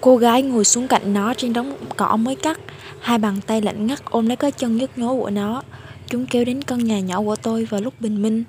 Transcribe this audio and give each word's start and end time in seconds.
Cô 0.00 0.16
gái 0.16 0.42
ngồi 0.42 0.64
xuống 0.64 0.88
cạnh 0.88 1.12
nó 1.12 1.34
trên 1.34 1.52
đống 1.52 1.76
cỏ 1.96 2.16
mới 2.16 2.36
cắt. 2.36 2.60
Hai 3.00 3.18
bàn 3.18 3.40
tay 3.46 3.62
lạnh 3.62 3.86
ngắt 3.86 4.04
ôm 4.04 4.26
lấy 4.26 4.36
cái 4.36 4.52
chân 4.52 4.76
nhức 4.76 4.98
nhối 4.98 5.16
của 5.20 5.30
nó. 5.30 5.62
Chúng 6.06 6.26
kéo 6.26 6.44
đến 6.44 6.62
căn 6.62 6.84
nhà 6.84 7.00
nhỏ 7.00 7.22
của 7.22 7.36
tôi 7.36 7.64
vào 7.64 7.80
lúc 7.80 8.00
bình 8.00 8.22
minh. 8.22 8.44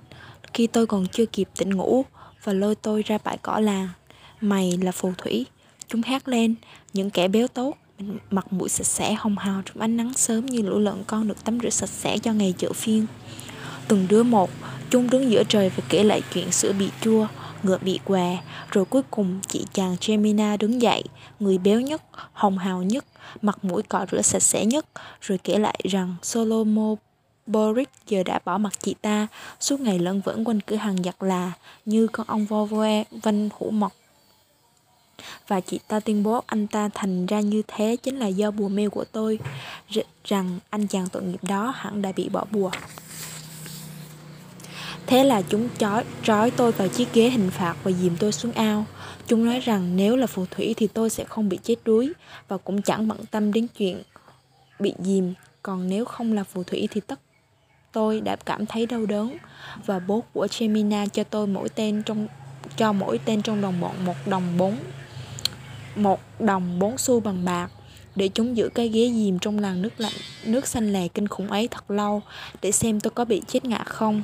Khi 0.53 0.67
tôi 0.67 0.87
còn 0.87 1.07
chưa 1.07 1.25
kịp 1.25 1.49
tỉnh 1.57 1.69
ngủ 1.69 2.05
Và 2.43 2.53
lôi 2.53 2.75
tôi 2.75 3.03
ra 3.03 3.17
bãi 3.23 3.37
cỏ 3.37 3.59
làng, 3.59 3.87
Mày 4.41 4.79
là 4.81 4.91
phù 4.91 5.11
thủy. 5.17 5.45
Chúng 5.87 6.01
hát 6.01 6.27
lên. 6.27 6.55
Những 6.93 7.09
kẻ 7.09 7.27
béo 7.27 7.47
tốt, 7.47 7.77
Mặt 8.29 8.53
mũi 8.53 8.69
sạch 8.69 8.87
sẽ, 8.87 9.13
hồng 9.13 9.37
hào 9.37 9.61
trong 9.65 9.81
ánh 9.81 9.97
nắng 9.97 10.13
sớm 10.13 10.45
Như 10.45 10.61
lũ 10.61 10.79
lợn 10.79 11.03
con 11.07 11.27
được 11.27 11.43
tắm 11.43 11.59
rửa 11.63 11.69
sạch 11.69 11.89
sẽ 11.89 12.17
cho 12.17 12.33
ngày 12.33 12.53
chợ 12.57 12.73
phiên. 12.73 13.05
Từng 13.87 14.07
đứa 14.09 14.23
một, 14.23 14.49
Chúng 14.89 15.09
đứng 15.09 15.31
giữa 15.31 15.43
trời 15.43 15.69
và 15.69 15.83
kể 15.89 16.03
lại 16.03 16.21
chuyện 16.33 16.51
sữa 16.51 16.73
bị 16.79 16.89
chua 17.01 17.27
ngựa 17.63 17.77
bị 17.77 17.99
què 18.05 18.37
Rồi 18.71 18.85
cuối 18.85 19.01
cùng 19.11 19.39
chị 19.47 19.65
chàng 19.73 19.95
Gemina 20.07 20.57
đứng 20.57 20.81
dậy 20.81 21.03
Người 21.39 21.57
béo 21.57 21.81
nhất, 21.81 22.01
hồng 22.33 22.57
hào 22.57 22.83
nhất 22.83 23.05
Mặt 23.41 23.65
mũi 23.65 23.83
cọ 23.83 24.05
rửa 24.11 24.21
sạch 24.21 24.43
sẽ 24.43 24.65
nhất 24.65 24.85
Rồi 25.21 25.37
kể 25.37 25.59
lại 25.59 25.79
rằng 25.83 26.15
Solomo 26.21 26.95
Boric 27.45 27.89
giờ 28.07 28.23
đã 28.23 28.39
bỏ 28.45 28.57
mặt 28.57 28.73
chị 28.79 28.95
ta 29.01 29.27
Suốt 29.59 29.79
ngày 29.79 29.99
lẫn 29.99 30.21
vẫn 30.21 30.43
quanh 30.43 30.61
cửa 30.61 30.75
hàng 30.75 31.03
giặt 31.03 31.15
là 31.19 31.51
Như 31.85 32.07
con 32.07 32.27
ong 32.27 32.45
vo 32.45 32.65
voe 32.65 33.03
vanh 33.11 33.49
hủ 33.57 33.71
mọc. 33.71 33.91
Và 35.47 35.59
chị 35.59 35.79
ta 35.87 35.99
tuyên 35.99 36.23
bố 36.23 36.43
anh 36.45 36.67
ta 36.67 36.89
thành 36.93 37.25
ra 37.25 37.39
như 37.39 37.61
thế 37.67 37.95
chính 38.03 38.19
là 38.19 38.27
do 38.27 38.51
bùa 38.51 38.67
mê 38.67 38.89
của 38.89 39.05
tôi 39.11 39.39
rằng 40.23 40.59
anh 40.69 40.87
chàng 40.87 41.07
tội 41.11 41.23
nghiệp 41.23 41.43
đó 41.43 41.73
hẳn 41.75 42.01
đã 42.01 42.11
bị 42.11 42.29
bỏ 42.29 42.45
bùa. 42.51 42.71
Thế 45.11 45.23
là 45.23 45.41
chúng 45.41 45.69
chói, 45.77 46.03
trói 46.23 46.51
tôi 46.51 46.71
vào 46.71 46.87
chiếc 46.87 47.13
ghế 47.13 47.29
hình 47.29 47.49
phạt 47.51 47.75
và 47.83 47.91
dìm 47.91 48.15
tôi 48.19 48.31
xuống 48.31 48.51
ao. 48.51 48.85
Chúng 49.27 49.45
nói 49.45 49.59
rằng 49.59 49.95
nếu 49.95 50.15
là 50.15 50.27
phù 50.27 50.45
thủy 50.51 50.73
thì 50.77 50.87
tôi 50.87 51.09
sẽ 51.09 51.23
không 51.23 51.49
bị 51.49 51.59
chết 51.63 51.75
đuối 51.85 52.13
và 52.47 52.57
cũng 52.57 52.81
chẳng 52.81 53.07
bận 53.07 53.17
tâm 53.31 53.53
đến 53.53 53.67
chuyện 53.77 54.01
bị 54.79 54.93
dìm. 54.99 55.33
Còn 55.63 55.89
nếu 55.89 56.05
không 56.05 56.33
là 56.33 56.43
phù 56.43 56.63
thủy 56.63 56.87
thì 56.91 57.01
tất 57.07 57.19
tôi 57.91 58.21
đã 58.21 58.35
cảm 58.35 58.65
thấy 58.65 58.85
đau 58.85 59.05
đớn 59.05 59.37
và 59.85 59.99
bố 59.99 60.23
của 60.33 60.47
Gemina 60.59 61.05
cho 61.05 61.23
tôi 61.23 61.47
mỗi 61.47 61.69
tên 61.69 62.03
trong 62.03 62.27
cho 62.77 62.93
mỗi 62.93 63.19
tên 63.25 63.41
trong 63.41 63.61
đồng 63.61 63.81
bọn 63.81 64.05
một 64.05 64.15
đồng 64.25 64.57
bốn 64.57 64.75
một 65.95 66.19
đồng 66.39 66.79
bốn 66.79 66.97
xu 66.97 67.19
bằng 67.19 67.45
bạc 67.45 67.71
để 68.15 68.29
chúng 68.33 68.57
giữ 68.57 68.69
cái 68.69 68.87
ghế 68.87 69.11
dìm 69.13 69.39
trong 69.39 69.59
làn 69.59 69.81
nước 69.81 69.93
lạnh 69.97 70.13
nước 70.45 70.67
xanh 70.67 70.93
lè 70.93 71.07
kinh 71.07 71.27
khủng 71.27 71.47
ấy 71.47 71.67
thật 71.67 71.91
lâu 71.91 72.21
để 72.61 72.71
xem 72.71 72.99
tôi 72.99 73.11
có 73.11 73.25
bị 73.25 73.41
chết 73.47 73.65
ngã 73.65 73.83
không 73.85 74.21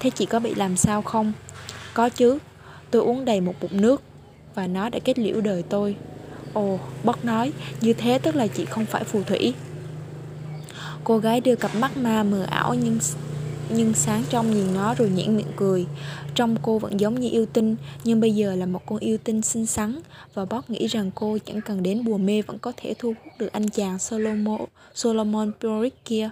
Thế 0.00 0.10
chị 0.10 0.26
có 0.26 0.40
bị 0.40 0.54
làm 0.54 0.76
sao 0.76 1.02
không? 1.02 1.32
Có 1.94 2.08
chứ, 2.08 2.38
tôi 2.90 3.02
uống 3.02 3.24
đầy 3.24 3.40
một 3.40 3.54
bụng 3.60 3.80
nước 3.80 4.02
và 4.54 4.66
nó 4.66 4.88
đã 4.88 4.98
kết 5.04 5.18
liễu 5.18 5.40
đời 5.40 5.62
tôi. 5.62 5.96
Ồ, 6.52 6.78
bất 7.04 7.24
nói, 7.24 7.52
như 7.80 7.92
thế 7.92 8.18
tức 8.18 8.36
là 8.36 8.46
chị 8.46 8.64
không 8.64 8.86
phải 8.86 9.04
phù 9.04 9.22
thủy. 9.22 9.54
Cô 11.04 11.18
gái 11.18 11.40
đưa 11.40 11.56
cặp 11.56 11.74
mắt 11.74 11.96
ma 11.96 12.22
mờ 12.22 12.42
ảo 12.42 12.74
nhưng 12.74 12.98
nhưng 13.70 13.94
sáng 13.94 14.22
trong 14.30 14.50
nhìn 14.50 14.74
nó 14.74 14.94
rồi 14.94 15.10
nhẽn 15.10 15.36
miệng 15.36 15.52
cười. 15.56 15.86
Trong 16.34 16.56
cô 16.62 16.78
vẫn 16.78 17.00
giống 17.00 17.20
như 17.20 17.28
yêu 17.30 17.46
tinh, 17.46 17.76
nhưng 18.04 18.20
bây 18.20 18.34
giờ 18.34 18.54
là 18.54 18.66
một 18.66 18.86
con 18.86 18.98
yêu 18.98 19.18
tinh 19.24 19.42
xinh 19.42 19.66
xắn 19.66 20.00
và 20.34 20.44
bóp 20.44 20.70
nghĩ 20.70 20.86
rằng 20.86 21.10
cô 21.14 21.38
chẳng 21.46 21.60
cần 21.60 21.82
đến 21.82 22.04
bùa 22.04 22.18
mê 22.18 22.42
vẫn 22.42 22.58
có 22.58 22.72
thể 22.76 22.94
thu 22.98 23.14
hút 23.24 23.32
được 23.38 23.52
anh 23.52 23.68
chàng 23.68 23.98
Solomon, 23.98 24.60
Solomon 24.94 25.52
Puric 25.60 26.04
kia. 26.04 26.30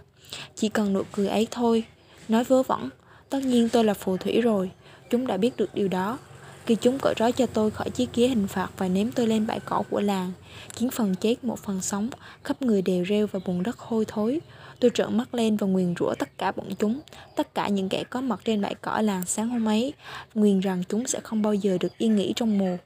Chỉ 0.57 0.69
cần 0.69 0.93
nụ 0.93 1.03
cười 1.13 1.29
ấy 1.29 1.47
thôi. 1.51 1.85
Nói 2.29 2.45
vớ 2.45 2.63
vẩn, 2.63 2.91
Tất 3.31 3.45
nhiên 3.45 3.69
tôi 3.69 3.85
là 3.85 3.95
phù 3.95 4.17
thủy 4.17 4.41
rồi. 4.41 4.71
Chúng 5.11 5.27
đã 5.27 5.37
biết 5.37 5.57
được 5.57 5.75
điều 5.75 5.89
đó. 5.89 6.19
Khi 6.67 6.77
chúng 6.81 6.99
cởi 7.03 7.15
trói 7.17 7.33
cho 7.33 7.47
tôi 7.47 7.71
khỏi 7.71 7.91
chiếc 7.91 8.15
ghế 8.15 8.29
hình 8.29 8.47
phạt 8.49 8.69
Và 8.77 8.89
ném 8.89 9.13
tôi 9.13 9.27
lên 9.27 9.47
bãi 9.47 9.61
cỏ 9.61 9.83
của 9.91 10.01
làng 10.01 10.33
chín 10.73 10.91
phần 10.91 11.15
chết 11.15 11.45
một 11.45 11.59
phần 11.59 11.81
sống, 11.81 12.09
Khắp 12.45 12.63
người 12.63 12.83
đều 12.83 13.05
rêu 13.05 13.27
và 13.27 13.41
bùn 13.47 13.63
đất 13.63 13.79
hôi 13.79 14.05
thối. 14.09 14.41
Tôi 14.81 14.91
trợn 14.95 15.17
mắt 15.17 15.35
lên 15.35 15.57
và 15.57 15.67
nguyền 15.67 15.95
rủa 16.01 16.15
tất 16.15 16.39
cả 16.39 16.53
bọn 16.53 16.75
chúng. 16.79 17.01
Tất 17.37 17.55
cả 17.55 17.69
những 17.69 17.89
kẻ 17.89 18.05
có 18.11 18.21
mặt 18.21 18.41
trên 18.45 18.63
bãi 18.63 18.75
cỏ 18.75 19.01
làng 19.01 19.27
sáng 19.27 19.49
hôm 19.49 19.69
ấy, 19.69 19.93
Nguyền 20.35 20.61
rằng 20.61 20.83
chúng 20.89 21.07
sẽ 21.07 21.21
không 21.21 21.43
bao 21.43 21.55
giờ 21.55 21.79
được 21.81 21.99
yên 21.99 22.17
nghỉ 22.17 22.33
trong 22.37 22.59
mùa 22.59 22.77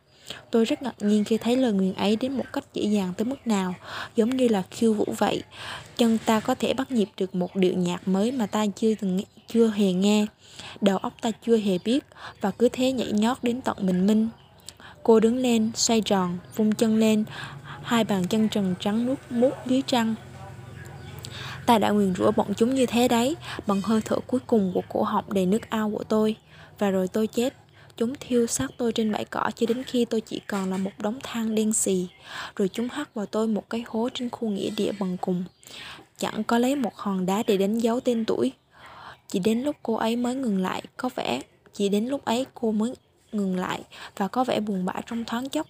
Tôi 0.51 0.65
rất 0.65 0.83
ngạc 0.83 0.95
nhiên 1.01 1.25
khi 1.25 1.39
thấy 1.39 1.57
lời 1.57 1.73
nguyền 1.73 1.95
ấy 1.95 2.17
đến 2.17 2.33
một 2.33 2.45
cách 2.53 2.65
dễ 2.75 2.83
dàng 2.83 3.13
tới 3.17 3.25
mức 3.25 3.47
nào, 3.47 3.75
giống 4.17 4.37
như 4.37 4.49
là 4.49 4.63
khiêu 4.71 4.93
vũ 4.95 5.05
vậy. 5.19 5.43
Chân 5.97 6.19
ta 6.27 6.41
có 6.41 6.55
thể 6.55 6.75
bắt 6.75 6.93
nhịp 6.93 7.09
được 7.17 7.35
một 7.35 7.57
điệu 7.57 7.75
nhạc 7.75 8.09
mới 8.09 8.33
mà 8.33 8.47
ta 8.47 8.67
chưa 8.77 8.95
từng 8.95 9.21
chưa 9.49 9.69
hề 9.69 9.93
nghe. 9.93 10.27
Đầu 10.81 10.99
óc 10.99 11.13
ta 11.21 11.31
chưa 11.47 11.57
hề 11.57 11.79
biết 11.85 12.05
và 12.41 12.51
cứ 12.51 12.69
thế 12.73 12.93
nhảy 12.93 13.13
nhót 13.13 13.39
đến 13.43 13.61
tận 13.61 13.77
bình 13.81 14.07
minh. 14.07 14.29
Cô 15.03 15.21
đứng 15.21 15.37
lên, 15.37 15.71
xoay 15.75 16.01
tròn, 16.01 16.39
vung 16.57 16.73
chân 16.75 16.99
lên, 16.99 17.25
hai 17.83 18.05
bàn 18.05 18.27
chân 18.27 18.49
trần 18.49 18.75
trắng 18.81 19.07
nuốt 19.07 19.19
mút 19.31 19.53
dưới 19.67 19.83
trăng. 19.87 20.15
Ta 21.67 21.79
đã 21.79 21.91
nguyền 21.91 22.15
rủa 22.15 22.31
bọn 22.31 22.55
chúng 22.57 22.75
như 22.75 22.87
thế 22.87 23.09
đấy, 23.09 23.37
bằng 23.67 23.81
hơi 23.81 24.01
thở 24.05 24.17
cuối 24.27 24.41
cùng 24.47 24.73
của 24.75 24.83
cổ 24.89 25.03
họng 25.03 25.33
đầy 25.33 25.47
nước 25.47 25.71
ao 25.71 25.91
của 25.91 26.05
tôi. 26.05 26.37
Và 26.79 26.91
rồi 26.91 27.09
tôi 27.09 27.27
chết. 27.27 27.55
Chúng 27.99 28.15
thiêu 28.21 28.47
xác 28.47 28.71
tôi 28.77 28.93
trên 28.93 29.13
bãi 29.13 29.25
cỏ 29.25 29.51
cho 29.57 29.67
đến 29.67 29.83
khi 29.85 30.05
tôi 30.05 30.21
chỉ 30.21 30.41
còn 30.47 30.71
là 30.71 30.77
một 30.77 30.91
đống 30.99 31.19
than 31.23 31.55
đen 31.55 31.73
xì. 31.73 32.09
Rồi 32.57 32.69
chúng 32.69 32.89
hắt 32.89 33.15
vào 33.15 33.27
tôi 33.27 33.49
một 33.49 33.71
cái 33.71 33.85
hố 33.87 34.09
trên 34.15 34.31
khu 34.31 34.49
nghĩa 34.49 34.71
địa 34.71 34.93
bằng 34.99 35.17
cùng. 35.21 35.45
Chẳng 36.19 36.45
có 36.45 36.59
lấy 36.59 36.77
một 36.77 36.97
hòn 36.97 37.27
đá 37.27 37.43
để 37.47 37.57
đánh 37.57 37.79
dấu 37.79 38.01
tên 38.01 38.25
tuổi. 38.25 38.53
Chỉ 39.29 39.39
đến 39.39 39.63
lúc 39.63 39.77
cô 39.83 39.95
ấy 39.95 40.17
mới 40.17 40.35
ngừng 40.35 40.59
lại, 40.59 40.83
có 40.97 41.11
vẻ 41.15 41.41
chỉ 41.75 41.89
đến 41.89 42.07
lúc 42.07 42.25
ấy 42.25 42.47
cô 42.55 42.73
mới 42.73 42.95
ngừng 43.33 43.57
lại 43.57 43.83
và 44.17 44.29
có 44.29 44.45
vẻ 44.45 44.61
buồn 44.61 44.85
bã 44.85 44.95
trong 45.07 45.25
thoáng 45.25 45.49
chốc. 45.49 45.67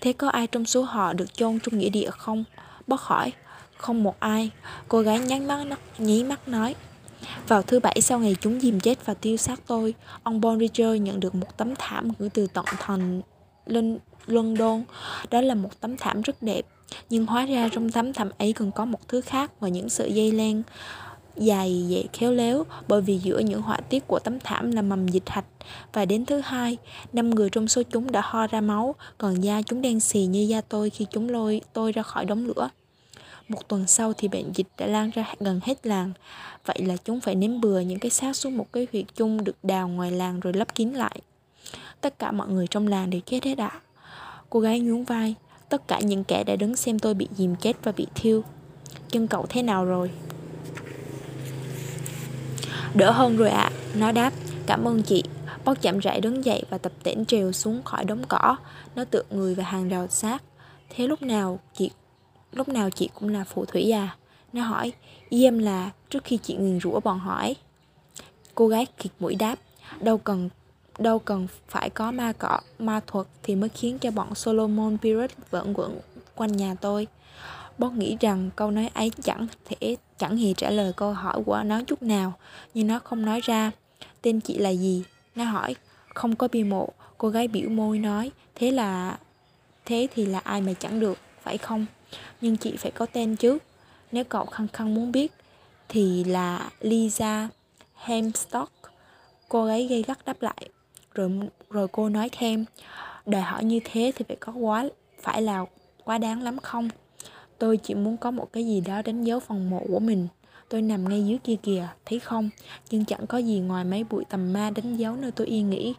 Thế 0.00 0.12
có 0.12 0.28
ai 0.28 0.46
trong 0.46 0.64
số 0.64 0.82
họ 0.82 1.12
được 1.12 1.34
chôn 1.34 1.58
trong 1.60 1.78
nghĩa 1.78 1.88
địa 1.88 2.10
không? 2.10 2.44
Bất 2.86 3.00
hỏi, 3.00 3.32
không 3.76 4.02
một 4.02 4.20
ai. 4.20 4.50
Cô 4.88 5.00
gái 5.00 5.18
nháy 5.18 5.40
mắt 5.40 5.78
nhí 5.98 6.24
mắt 6.24 6.48
nói. 6.48 6.74
Vào 7.48 7.62
thứ 7.62 7.80
bảy 7.80 8.00
sau 8.00 8.18
ngày 8.18 8.36
chúng 8.40 8.60
dìm 8.60 8.80
chết 8.80 9.06
và 9.06 9.14
tiêu 9.14 9.36
xác 9.36 9.60
tôi, 9.66 9.94
ông 10.22 10.40
Bon 10.40 10.58
nhận 10.76 11.20
được 11.20 11.34
một 11.34 11.56
tấm 11.56 11.74
thảm 11.78 12.08
gửi 12.18 12.28
từ 12.28 12.46
tận 12.46 12.64
thành 12.78 13.22
lên 13.66 13.98
London. 14.26 14.84
Đó 15.30 15.40
là 15.40 15.54
một 15.54 15.80
tấm 15.80 15.96
thảm 15.96 16.22
rất 16.22 16.42
đẹp, 16.42 16.66
nhưng 17.10 17.26
hóa 17.26 17.46
ra 17.46 17.68
trong 17.72 17.90
tấm 17.90 18.12
thảm 18.12 18.30
ấy 18.38 18.52
còn 18.52 18.72
có 18.72 18.84
một 18.84 19.08
thứ 19.08 19.20
khác 19.20 19.52
và 19.60 19.68
những 19.68 19.88
sợi 19.88 20.12
dây 20.12 20.32
len 20.32 20.62
dài 21.36 21.84
dễ 21.88 22.04
khéo 22.12 22.32
léo 22.32 22.64
bởi 22.88 23.00
vì 23.00 23.18
giữa 23.18 23.38
những 23.38 23.62
họa 23.62 23.76
tiết 23.76 24.06
của 24.06 24.18
tấm 24.18 24.40
thảm 24.40 24.72
là 24.72 24.82
mầm 24.82 25.08
dịch 25.08 25.28
hạch 25.28 25.44
và 25.92 26.04
đến 26.04 26.26
thứ 26.26 26.40
hai 26.40 26.76
năm 27.12 27.30
người 27.30 27.50
trong 27.50 27.68
số 27.68 27.82
chúng 27.82 28.12
đã 28.12 28.20
ho 28.24 28.46
ra 28.46 28.60
máu 28.60 28.94
còn 29.18 29.40
da 29.40 29.62
chúng 29.62 29.82
đen 29.82 30.00
xì 30.00 30.26
như 30.26 30.40
da 30.40 30.60
tôi 30.60 30.90
khi 30.90 31.06
chúng 31.10 31.28
lôi 31.28 31.60
tôi 31.72 31.92
ra 31.92 32.02
khỏi 32.02 32.24
đống 32.24 32.46
lửa 32.46 32.68
một 33.48 33.68
tuần 33.68 33.86
sau 33.86 34.12
thì 34.12 34.28
bệnh 34.28 34.52
dịch 34.54 34.66
đã 34.78 34.86
lan 34.86 35.10
ra 35.10 35.34
gần 35.40 35.60
hết 35.62 35.86
làng 35.86 36.12
vậy 36.64 36.82
là 36.86 36.96
chúng 37.04 37.20
phải 37.20 37.34
ném 37.34 37.60
bừa 37.60 37.80
những 37.80 37.98
cái 37.98 38.10
xác 38.10 38.36
xuống 38.36 38.56
một 38.56 38.72
cái 38.72 38.86
huyệt 38.92 39.04
chung 39.16 39.44
được 39.44 39.56
đào 39.62 39.88
ngoài 39.88 40.10
làng 40.10 40.40
rồi 40.40 40.52
lấp 40.52 40.74
kín 40.74 40.92
lại 40.92 41.20
tất 42.00 42.18
cả 42.18 42.32
mọi 42.32 42.48
người 42.48 42.66
trong 42.66 42.88
làng 42.88 43.10
đều 43.10 43.20
chết 43.20 43.44
hết 43.44 43.58
ạ 43.58 43.80
cô 44.50 44.60
gái 44.60 44.80
nhún 44.80 45.04
vai 45.04 45.34
tất 45.68 45.88
cả 45.88 46.00
những 46.00 46.24
kẻ 46.24 46.44
đã 46.44 46.56
đứng 46.56 46.76
xem 46.76 46.98
tôi 46.98 47.14
bị 47.14 47.28
dìm 47.36 47.56
chết 47.56 47.76
và 47.82 47.92
bị 47.92 48.06
thiêu 48.14 48.42
chân 49.08 49.26
cậu 49.26 49.46
thế 49.48 49.62
nào 49.62 49.84
rồi 49.84 50.10
Đỡ 52.94 53.10
hơn 53.10 53.36
rồi 53.36 53.50
ạ, 53.50 53.70
à. 53.72 53.72
nó 53.94 54.12
đáp, 54.12 54.32
cảm 54.66 54.88
ơn 54.88 55.02
chị. 55.02 55.24
Bóc 55.64 55.82
chậm 55.82 55.98
rãi 55.98 56.20
đứng 56.20 56.44
dậy 56.44 56.62
và 56.70 56.78
tập 56.78 56.92
tễnh 57.02 57.24
trèo 57.24 57.52
xuống 57.52 57.82
khỏi 57.82 58.04
đống 58.04 58.22
cỏ. 58.28 58.56
Nó 58.94 59.04
tựa 59.04 59.22
người 59.30 59.54
vào 59.54 59.66
hàng 59.66 59.88
rào 59.88 60.06
xác 60.08 60.42
Thế 60.90 61.06
lúc 61.06 61.22
nào 61.22 61.60
chị 61.74 61.90
lúc 62.56 62.68
nào 62.68 62.90
chị 62.90 63.10
cũng 63.14 63.28
là 63.28 63.44
phù 63.44 63.64
thủy 63.64 63.90
à? 63.90 64.16
Nó 64.52 64.62
hỏi, 64.62 64.92
ý 65.28 65.44
em 65.44 65.58
là 65.58 65.90
trước 66.10 66.24
khi 66.24 66.38
chị 66.42 66.54
nguyền 66.54 66.80
rủa 66.80 67.00
bọn 67.00 67.18
hỏi. 67.18 67.56
Cô 68.54 68.68
gái 68.68 68.86
kiệt 68.86 69.12
mũi 69.20 69.34
đáp, 69.34 69.58
đâu 70.00 70.18
cần 70.18 70.48
đâu 70.98 71.18
cần 71.18 71.46
phải 71.68 71.90
có 71.90 72.10
ma 72.10 72.32
cọ 72.32 72.60
ma 72.78 73.00
thuật 73.06 73.26
thì 73.42 73.54
mới 73.54 73.68
khiến 73.68 73.98
cho 73.98 74.10
bọn 74.10 74.34
Solomon 74.34 74.98
Pirate 74.98 75.34
vẫn 75.50 75.74
quẩn 75.74 76.00
quanh 76.34 76.56
nhà 76.56 76.74
tôi. 76.80 77.06
Bót 77.78 77.92
nghĩ 77.92 78.16
rằng 78.20 78.50
câu 78.56 78.70
nói 78.70 78.90
ấy 78.94 79.10
chẳng 79.22 79.46
thể 79.64 79.96
chẳng 80.18 80.36
hề 80.36 80.52
trả 80.52 80.70
lời 80.70 80.92
câu 80.96 81.12
hỏi 81.12 81.42
của 81.46 81.62
nó 81.62 81.82
chút 81.86 82.02
nào, 82.02 82.32
nhưng 82.74 82.86
nó 82.86 82.98
không 82.98 83.24
nói 83.24 83.40
ra. 83.40 83.70
Tên 84.22 84.40
chị 84.40 84.58
là 84.58 84.70
gì? 84.70 85.04
Nó 85.34 85.44
hỏi. 85.44 85.76
Không 86.14 86.36
có 86.36 86.48
bia 86.48 86.64
mộ, 86.64 86.88
cô 87.18 87.28
gái 87.28 87.48
biểu 87.48 87.68
môi 87.68 87.98
nói. 87.98 88.30
Thế 88.54 88.70
là... 88.70 89.18
Thế 89.84 90.08
thì 90.14 90.26
là 90.26 90.38
ai 90.38 90.60
mà 90.60 90.72
chẳng 90.72 91.00
được, 91.00 91.18
phải 91.42 91.58
không? 91.58 91.86
Nhưng 92.40 92.56
chị 92.56 92.76
phải 92.76 92.90
có 92.90 93.06
tên 93.06 93.36
chứ. 93.36 93.58
Nếu 94.12 94.24
cậu 94.24 94.46
khăng 94.46 94.68
khăng 94.68 94.94
muốn 94.94 95.12
biết, 95.12 95.32
thì 95.88 96.24
là 96.24 96.70
Lisa 96.80 97.48
Hemstock. 97.94 98.72
Cô 99.48 99.64
gái 99.64 99.86
gây 99.86 100.02
gắt 100.02 100.24
đáp 100.24 100.42
lại. 100.42 100.68
Rồi 101.14 101.30
rồi 101.70 101.88
cô 101.88 102.08
nói 102.08 102.28
thêm, 102.32 102.64
đòi 103.26 103.42
hỏi 103.42 103.64
như 103.64 103.80
thế 103.84 104.12
thì 104.16 104.24
phải 104.28 104.36
có 104.36 104.52
quá 104.52 104.88
phải 105.22 105.42
là 105.42 105.64
quá 106.04 106.18
đáng 106.18 106.42
lắm 106.42 106.58
không? 106.58 106.88
Tôi 107.58 107.76
chỉ 107.76 107.94
muốn 107.94 108.16
có 108.16 108.30
một 108.30 108.52
cái 108.52 108.66
gì 108.66 108.80
đó 108.80 109.02
đánh 109.02 109.24
dấu 109.24 109.40
phần 109.40 109.70
mộ 109.70 109.82
của 109.88 109.98
mình. 109.98 110.28
Tôi 110.68 110.82
nằm 110.82 111.08
ngay 111.08 111.26
dưới 111.26 111.38
kia 111.44 111.56
kìa, 111.62 111.88
thấy 112.04 112.18
không? 112.18 112.50
Nhưng 112.90 113.04
chẳng 113.04 113.26
có 113.26 113.38
gì 113.38 113.58
ngoài 113.58 113.84
mấy 113.84 114.04
bụi 114.04 114.24
tầm 114.28 114.52
ma 114.52 114.70
đánh 114.70 114.96
dấu 114.96 115.16
nơi 115.16 115.30
tôi 115.30 115.46
yên 115.46 115.70
nghỉ. 115.70 115.94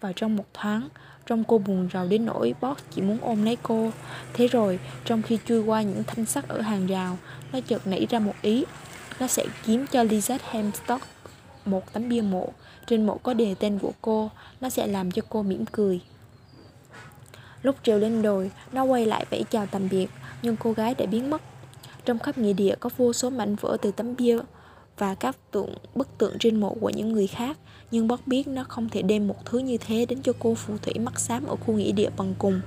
Và 0.00 0.12
trong 0.16 0.36
một 0.36 0.44
thoáng, 0.54 0.88
Trong 1.26 1.44
cô 1.44 1.58
buồn 1.58 1.88
rầu 1.92 2.06
đến 2.06 2.26
nỗi 2.26 2.54
Boss 2.60 2.82
chỉ 2.90 3.02
muốn 3.02 3.18
ôm 3.20 3.44
lấy 3.44 3.56
cô. 3.62 3.90
Thế 4.32 4.46
rồi 4.46 4.78
trong 5.04 5.22
khi 5.22 5.38
chui 5.46 5.60
qua 5.62 5.82
những 5.82 6.04
thanh 6.06 6.26
sắt 6.26 6.48
ở 6.48 6.60
hàng 6.60 6.86
rào 6.86 7.18
Nó 7.52 7.60
chợt 7.60 7.86
nảy 7.86 8.06
ra 8.10 8.18
một 8.18 8.34
ý. 8.42 8.64
Nó 9.20 9.26
sẽ 9.26 9.46
kiếm 9.64 9.86
cho 9.92 10.04
Lizette 10.04 10.38
Hemstock 10.50 11.06
một 11.64 11.92
tấm 11.92 12.08
bia 12.08 12.20
mộ. 12.20 12.52
Trên 12.86 13.06
mộ 13.06 13.18
có 13.22 13.34
đề 13.34 13.54
tên 13.58 13.78
của 13.78 13.92
cô 14.02 14.30
Nó 14.60 14.68
sẽ 14.68 14.86
làm 14.86 15.10
cho 15.10 15.22
cô 15.28 15.42
mỉm 15.42 15.64
cười. 15.72 16.00
Lúc 17.62 17.76
trèo 17.82 17.98
lên 17.98 18.22
đồi 18.22 18.50
Nó 18.72 18.84
quay 18.84 19.06
lại 19.06 19.24
vẫy 19.30 19.44
chào 19.50 19.66
tạm 19.66 19.88
biệt 19.88 20.06
Nhưng 20.42 20.56
cô 20.56 20.72
gái 20.72 20.94
đã 20.94 21.06
biến 21.06 21.30
mất. 21.30 21.42
Trong 22.08 22.18
khắp 22.18 22.38
nghĩa 22.38 22.52
địa 22.52 22.74
có 22.80 22.90
vô 22.96 23.12
số 23.12 23.30
mảnh 23.30 23.56
vỡ 23.56 23.76
từ 23.82 23.90
tấm 23.90 24.16
bia 24.16 24.38
Và 24.98 25.14
các 25.14 25.36
tượng, 25.50 25.74
bức 25.94 26.18
tượng 26.18 26.38
trên 26.38 26.60
mộ 26.60 26.74
của 26.80 26.90
những 26.90 27.12
người 27.12 27.26
khác, 27.26 27.58
nhưng 27.90 28.08
Bob 28.08 28.20
biết 28.26 28.48
nó 28.48 28.64
không 28.64 28.88
thể 28.88 29.02
đem 29.02 29.28
một 29.28 29.44
thứ 29.44 29.58
như 29.58 29.78
thế 29.78 30.06
đến 30.06 30.22
cho 30.22 30.32
cô 30.38 30.54
phù 30.54 30.76
thủy 30.82 30.94
mắt 30.98 31.20
xám 31.20 31.46
ở 31.46 31.56
khu 31.56 31.74
nghĩa 31.74 31.92
địa 31.92 32.10
bằng 32.16 32.34
cùng. 32.38 32.60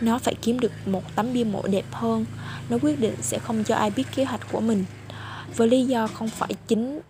Nó 0.00 0.18
phải 0.18 0.34
kiếm 0.42 0.60
được 0.60 0.72
một 0.86 1.02
tấm 1.16 1.32
bia 1.32 1.44
mộ 1.44 1.62
đẹp 1.62 1.84
hơn. 1.90 2.24
Nó 2.70 2.78
quyết 2.82 3.00
định 3.00 3.14
sẽ 3.20 3.38
không 3.38 3.64
cho 3.64 3.74
ai 3.74 3.90
biết 3.90 4.04
kế 4.16 4.24
hoạch 4.24 4.52
của 4.52 4.60
mình. 4.60 4.84
Với 5.56 5.68
lý 5.68 5.84
do 5.84 6.06
không 6.06 6.28
phải 6.28 6.54
chính 6.66 7.00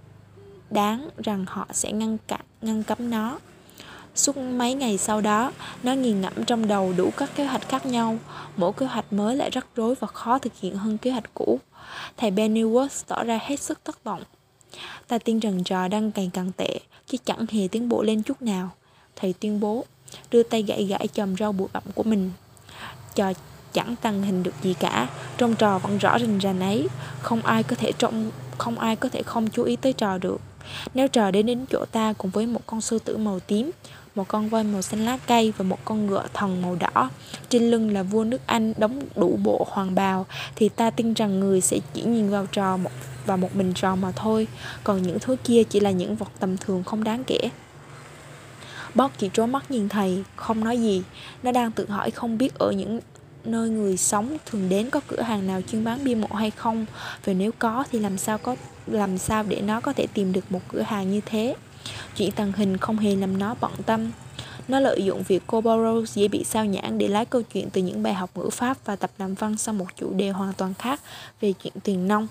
đáng 0.70 1.08
rằng 1.24 1.44
họ 1.48 1.66
sẽ 1.72 1.92
ngăn 1.92 2.18
cản, 2.28 2.44
ngăn 2.62 2.82
cấm 2.82 3.10
nó. 3.10 3.38
Suốt 4.16 4.36
mấy 4.36 4.74
ngày 4.74 4.98
sau 4.98 5.20
đó, 5.20 5.52
nó 5.82 5.92
nghiền 5.92 6.20
ngẫm 6.20 6.44
trong 6.44 6.68
đầu 6.68 6.92
đủ 6.96 7.10
các 7.16 7.30
kế 7.34 7.44
hoạch 7.44 7.68
khác 7.68 7.86
nhau. 7.86 8.18
Mỗi 8.56 8.72
kế 8.72 8.86
hoạch 8.86 9.12
mới 9.12 9.36
lại 9.36 9.50
rắc 9.50 9.66
rối 9.76 9.94
và 9.94 10.06
khó 10.06 10.38
thực 10.38 10.52
hiện 10.60 10.76
hơn 10.76 10.98
kế 10.98 11.10
hoạch 11.10 11.34
cũ. 11.34 11.60
Thầy 12.16 12.30
Pennyworth 12.30 13.02
tỏ 13.06 13.24
ra 13.24 13.38
hết 13.42 13.60
sức 13.60 13.84
thất 13.84 14.04
vọng. 14.04 14.22
Ta 15.08 15.18
tin 15.18 15.38
rằng 15.38 15.64
trò 15.64 15.88
đang 15.88 16.12
càng 16.12 16.30
càng 16.30 16.52
tệ, 16.56 16.78
chứ 17.06 17.18
chẳng 17.24 17.46
hề 17.50 17.68
tiến 17.68 17.88
bộ 17.88 18.02
lên 18.02 18.22
chút 18.22 18.42
nào. 18.42 18.70
Thầy 19.16 19.32
tuyên 19.32 19.60
bố, 19.60 19.84
đưa 20.30 20.42
tay 20.42 20.62
gãy 20.62 20.84
gãy 20.84 21.08
chòm 21.12 21.36
rau 21.36 21.52
bụi 21.52 21.68
bặm 21.72 21.82
của 21.94 22.02
mình. 22.02 22.30
Trò 23.14 23.32
chẳng 23.72 23.96
tăng 23.96 24.22
hình 24.22 24.42
được 24.42 24.54
gì 24.62 24.74
cả, 24.74 25.08
trong 25.36 25.54
trò 25.54 25.78
vẫn 25.78 25.98
rõ 25.98 26.18
rình 26.18 26.38
rành 26.38 26.60
ấy, 26.60 26.88
không 27.20 27.42
ai 27.42 27.62
có 27.62 27.76
thể 27.76 27.92
trong 27.98 28.30
không 28.58 28.78
ai 28.78 28.96
có 28.96 29.08
thể 29.08 29.22
không 29.22 29.50
chú 29.50 29.62
ý 29.62 29.76
tới 29.76 29.92
trò 29.92 30.18
được. 30.18 30.40
Nếu 30.94 31.08
trò 31.08 31.30
đến 31.30 31.46
đến 31.46 31.64
chỗ 31.70 31.84
ta 31.92 32.12
cùng 32.18 32.30
với 32.30 32.46
một 32.46 32.60
con 32.66 32.80
sư 32.80 32.98
tử 32.98 33.16
màu 33.16 33.40
tím, 33.40 33.70
một 34.16 34.28
con 34.28 34.48
voi 34.48 34.64
màu 34.64 34.82
xanh 34.82 35.04
lá 35.04 35.18
cây 35.26 35.52
và 35.56 35.62
một 35.62 35.78
con 35.84 36.06
ngựa 36.06 36.26
thần 36.34 36.62
màu 36.62 36.76
đỏ, 36.76 37.10
trên 37.48 37.70
lưng 37.70 37.92
là 37.92 38.02
vua 38.02 38.24
nước 38.24 38.40
Anh 38.46 38.72
đóng 38.76 39.02
đủ 39.16 39.38
bộ 39.42 39.66
hoàng 39.70 39.94
bào, 39.94 40.26
thì 40.56 40.68
ta 40.68 40.90
tin 40.90 41.14
rằng 41.14 41.40
người 41.40 41.60
sẽ 41.60 41.78
chỉ 41.94 42.02
nhìn 42.02 42.30
vào 42.30 42.46
trò 42.52 42.76
một 42.76 42.90
và 43.26 43.36
một 43.36 43.56
mình 43.56 43.72
tròn 43.74 44.00
mà 44.00 44.12
thôi. 44.16 44.46
Còn 44.84 45.02
những 45.02 45.18
thứ 45.18 45.36
kia 45.44 45.62
chỉ 45.64 45.80
là 45.80 45.90
những 45.90 46.16
vật 46.16 46.28
tầm 46.40 46.56
thường 46.56 46.84
không 46.84 47.04
đáng 47.04 47.24
kể. 47.24 47.38
Bob 48.94 49.10
chỉ 49.18 49.30
trố 49.32 49.46
mắt 49.46 49.70
nhìn 49.70 49.88
thầy 49.88 50.24
không 50.36 50.64
nói 50.64 50.78
gì. 50.78 51.02
Nó 51.42 51.52
đang 51.52 51.70
tự 51.70 51.86
hỏi 51.88 52.10
không 52.10 52.38
biết 52.38 52.58
ở 52.58 52.70
những 52.70 53.00
nơi 53.44 53.70
người 53.70 53.96
sống 53.96 54.36
thường 54.46 54.68
đến 54.68 54.90
có 54.90 55.00
cửa 55.08 55.20
hàng 55.20 55.46
nào 55.46 55.60
chuyên 55.72 55.84
bán 55.84 56.04
bia 56.04 56.14
mộ 56.14 56.28
hay 56.34 56.50
không. 56.50 56.86
Và 57.24 57.32
nếu 57.32 57.50
có 57.58 57.84
thì 57.92 57.98
làm 57.98 58.18
sao 58.18 58.38
có 58.38 58.56
làm 58.86 59.18
sao 59.18 59.42
để 59.42 59.60
nó 59.60 59.80
có 59.80 59.92
thể 59.92 60.06
tìm 60.14 60.32
được 60.32 60.52
một 60.52 60.60
cửa 60.68 60.82
hàng 60.82 61.10
như 61.10 61.20
thế? 61.26 61.54
Chuyện 62.16 62.32
tàng 62.32 62.52
hình 62.52 62.76
không 62.76 62.98
hề 62.98 63.16
làm 63.16 63.38
nó 63.38 63.54
bận 63.60 63.72
tâm. 63.86 64.10
Nó 64.68 64.80
lợi 64.80 65.04
dụng 65.04 65.22
việc 65.22 65.42
cô 65.46 65.60
Burroughs 65.60 66.14
dễ 66.14 66.28
bị 66.28 66.44
sao 66.44 66.64
nhãn 66.64 66.98
để 66.98 67.08
lái 67.08 67.24
câu 67.24 67.42
chuyện 67.42 67.70
từ 67.70 67.82
những 67.82 68.02
bài 68.02 68.14
học 68.14 68.30
ngữ 68.34 68.50
pháp 68.50 68.76
và 68.84 68.96
tập 68.96 69.10
làm 69.18 69.34
văn 69.34 69.56
sang 69.56 69.78
một 69.78 69.86
chủ 69.96 70.12
đề 70.14 70.30
hoàn 70.30 70.52
toàn 70.52 70.74
khác 70.74 71.00
về 71.40 71.52
chuyện 71.52 71.72
tiền 71.84 72.08
nông. 72.08 72.28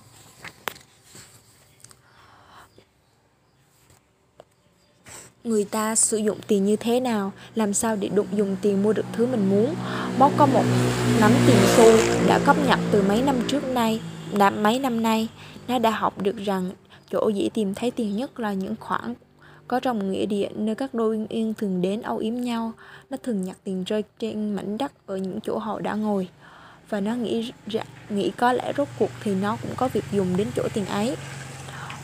người 5.46 5.66
ta 5.66 5.96
sử 5.96 6.18
dụng 6.18 6.38
tiền 6.48 6.66
như 6.66 6.76
thế 6.76 7.00
nào? 7.00 7.32
Làm 7.56 7.74
sao 7.74 7.96
để 7.96 8.08
đụng 8.08 8.28
dùng 8.36 8.56
tiền 8.62 8.84
mua 8.84 8.94
được 8.94 9.06
thứ 9.14 9.26
mình 9.26 9.50
muốn? 9.50 9.76
Móc 10.18 10.32
có 10.38 10.46
một 10.46 10.64
nắm 11.20 11.32
tiền 11.48 11.58
xu 11.76 11.84
đã 12.28 12.40
cấp 12.46 12.56
nhật 12.68 12.80
từ 12.92 13.02
mấy 13.02 13.22
năm 13.22 13.36
trước 13.48 13.64
nay, 13.64 14.02
đã 14.34 14.50
mấy 14.50 14.80
năm 14.80 15.04
nay. 15.04 15.28
Nó 15.68 15.80
đã 15.80 15.90
học 15.90 16.22
được 16.22 16.38
rằng 16.38 16.72
chỗ 17.12 17.32
dễ 17.36 17.50
tìm 17.54 17.74
thấy 17.74 17.92
tiền 17.92 18.16
nhất 18.16 18.40
là 18.40 18.54
những 18.54 18.76
khoản 18.80 19.14
có 19.68 19.80
trong 19.80 20.12
nghĩa 20.12 20.26
địa 20.26 20.50
nơi 20.56 20.76
các 20.76 20.94
đôi 20.94 21.10
uyên 21.10 21.28
yên 21.28 21.54
thường 21.54 21.82
đến 21.82 22.02
âu 22.02 22.18
yếm 22.18 22.36
nhau 22.36 22.72
nó 23.10 23.18
thường 23.24 23.44
nhặt 23.44 23.58
tiền 23.64 23.84
rơi 23.84 24.04
trên 24.20 24.56
mảnh 24.56 24.78
đất 24.78 24.92
ở 25.06 25.18
những 25.18 25.40
chỗ 25.44 25.58
họ 25.58 25.80
đã 25.80 25.94
ngồi 25.94 26.30
và 26.90 27.00
nó 27.00 27.16
nghĩ 27.16 27.52
nghĩ 28.10 28.32
có 28.38 28.54
lẽ 28.54 28.74
rốt 28.78 28.88
cuộc 29.00 29.10
thì 29.24 29.36
nó 29.36 29.58
cũng 29.62 29.72
có 29.78 29.88
việc 29.88 30.04
dùng 30.12 30.38
đến 30.38 30.48
chỗ 30.56 30.64
tiền 30.74 30.86
ấy 30.86 31.16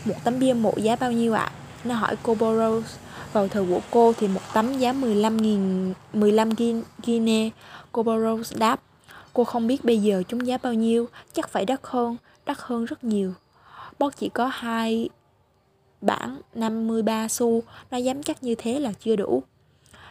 một 0.06 0.16
tấm 0.24 0.40
bia 0.40 0.54
mộ 0.54 0.74
giá 0.78 0.96
bao 0.96 1.12
nhiêu 1.12 1.34
ạ 1.34 1.44
à? 1.44 1.52
nó 1.84 1.96
hỏi 1.96 2.16
cô 2.24 2.36
Boros 2.36 2.86
vào 3.34 3.48
thời 3.48 3.66
của 3.66 3.80
cô 3.92 4.14
thì 4.18 4.28
một 4.28 4.42
tấm 4.54 4.78
giá 4.78 4.94
15.000 4.94 5.94
15 6.14 6.50
guinea. 7.06 7.50
Cô 7.92 8.04
Boros 8.04 8.58
đáp. 8.58 8.82
Cô 9.34 9.44
không 9.44 9.68
biết 9.68 9.86
bây 9.86 9.98
giờ 9.98 10.24
chúng 10.28 10.48
giá 10.48 10.58
bao 10.64 10.74
nhiêu, 10.74 11.08
chắc 11.34 11.50
phải 11.50 11.66
đắt 11.66 11.80
hơn, 11.84 12.18
đắt 12.46 12.58
hơn 12.60 12.86
rất 12.86 13.04
nhiều. 13.04 13.34
Bót 14.00 14.14
chỉ 14.18 14.30
có 14.30 14.48
hai 14.54 15.10
bản 16.02 16.42
53 16.54 17.28
xu, 17.28 17.64
nó 17.92 17.98
dám 17.98 18.24
chắc 18.24 18.44
như 18.44 18.56
thế 18.58 18.80
là 18.80 18.94
chưa 19.00 19.16
đủ. 19.16 19.44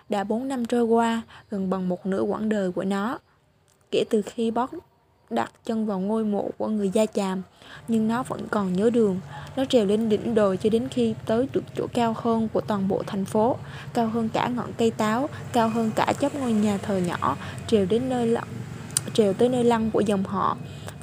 Đã 0.09 0.25
4 0.25 0.49
năm 0.49 0.65
trôi 0.65 0.83
qua, 0.83 1.23
gần 1.51 1.71
bằng 1.71 1.89
một 1.89 2.07
nửa 2.07 2.23
quãng 2.23 2.49
đời 2.49 2.73
của 2.73 2.85
nó. 2.85 3.19
Kể 3.91 4.05
từ 4.11 4.23
khi 4.23 4.51
bót 4.51 4.71
đặt 5.31 5.53
chân 5.65 5.87
vào 5.87 6.01
ngôi 6.01 6.25
mộ 6.25 6.51
của 6.59 6.69
người 6.69 6.91
da 6.91 7.07
chàm 7.07 7.43
nhưng 7.89 8.09
nó 8.09 8.23
vẫn 8.23 8.49
còn 8.51 8.73
nhớ 8.73 8.91
đường 8.91 9.21
nó 9.57 9.65
trèo 9.65 9.85
lên 9.85 10.09
đỉnh 10.09 10.35
đồi 10.35 10.57
cho 10.57 10.71
đến 10.71 10.89
khi 10.89 11.15
tới 11.27 11.49
được 11.53 11.65
chỗ 11.77 11.87
cao 11.95 12.15
hơn 12.19 12.49
của 12.53 12.61
toàn 12.61 12.89
bộ 12.89 13.03
thành 13.07 13.25
phố 13.25 13.57
cao 13.95 14.07
hơn 14.07 14.29
cả 14.29 14.49
ngọn 14.49 14.73
cây 14.79 14.91
táo 14.91 15.29
cao 15.53 15.69
hơn 15.69 15.91
cả 15.97 16.13
chóp 16.21 16.35
ngôi 16.35 16.53
nhà 16.53 16.79
thờ 16.79 16.97
nhỏ 16.99 17.37
trèo 17.67 17.87
đến 17.87 18.09
nơi 18.09 18.27
lặng 18.27 18.49
trèo 19.13 19.33
tới 19.33 19.49
nơi 19.49 19.65
lăng 19.65 19.91
của 19.91 20.01
dòng 20.01 20.25
họ 20.25 20.57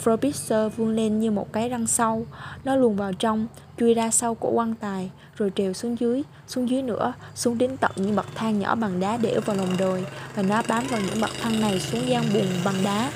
Frobisher 0.03 0.69
vươn 0.69 0.95
lên 0.95 1.19
như 1.19 1.31
một 1.31 1.53
cái 1.53 1.69
răng 1.69 1.87
sâu 1.87 2.25
Nó 2.63 2.75
luồn 2.75 2.95
vào 2.95 3.13
trong, 3.13 3.47
chui 3.77 3.93
ra 3.93 4.11
sau 4.11 4.35
cổ 4.35 4.49
quan 4.49 4.75
tài 4.75 5.09
Rồi 5.37 5.51
trèo 5.55 5.73
xuống 5.73 5.99
dưới, 5.99 6.23
xuống 6.47 6.69
dưới 6.69 6.81
nữa 6.81 7.13
Xuống 7.35 7.57
đến 7.57 7.77
tận 7.77 7.91
những 7.95 8.15
bậc 8.15 8.25
thang 8.35 8.59
nhỏ 8.59 8.75
bằng 8.75 8.99
đá 8.99 9.17
để 9.17 9.39
vào 9.45 9.55
lòng 9.55 9.77
đồi 9.77 10.05
Và 10.35 10.43
nó 10.43 10.61
bám 10.67 10.87
vào 10.87 11.01
những 11.01 11.21
bậc 11.21 11.31
thang 11.41 11.61
này 11.61 11.79
xuống 11.79 12.07
gian 12.07 12.23
bùn 12.33 12.45
bằng 12.65 12.83
đá 12.83 13.11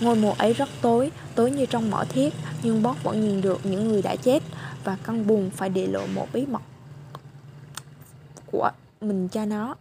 Ngôi 0.00 0.16
mộ 0.16 0.34
ấy 0.38 0.52
rất 0.52 0.68
tối, 0.82 1.10
tối 1.34 1.50
như 1.50 1.66
trong 1.66 1.90
mỏ 1.90 2.04
thiết, 2.08 2.34
nhưng 2.62 2.82
Bob 2.82 2.96
vẫn 3.02 3.20
nhìn 3.20 3.40
được 3.40 3.60
những 3.64 3.88
người 3.88 4.02
đã 4.02 4.16
chết 4.16 4.42
và 4.84 4.96
căn 5.04 5.26
buồn 5.26 5.50
phải 5.50 5.68
để 5.68 5.86
lộ 5.86 6.06
một 6.06 6.26
bí 6.32 6.46
mật 6.46 6.62
của 8.46 8.70
mình 9.00 9.28
cho 9.28 9.44
nó. 9.44 9.74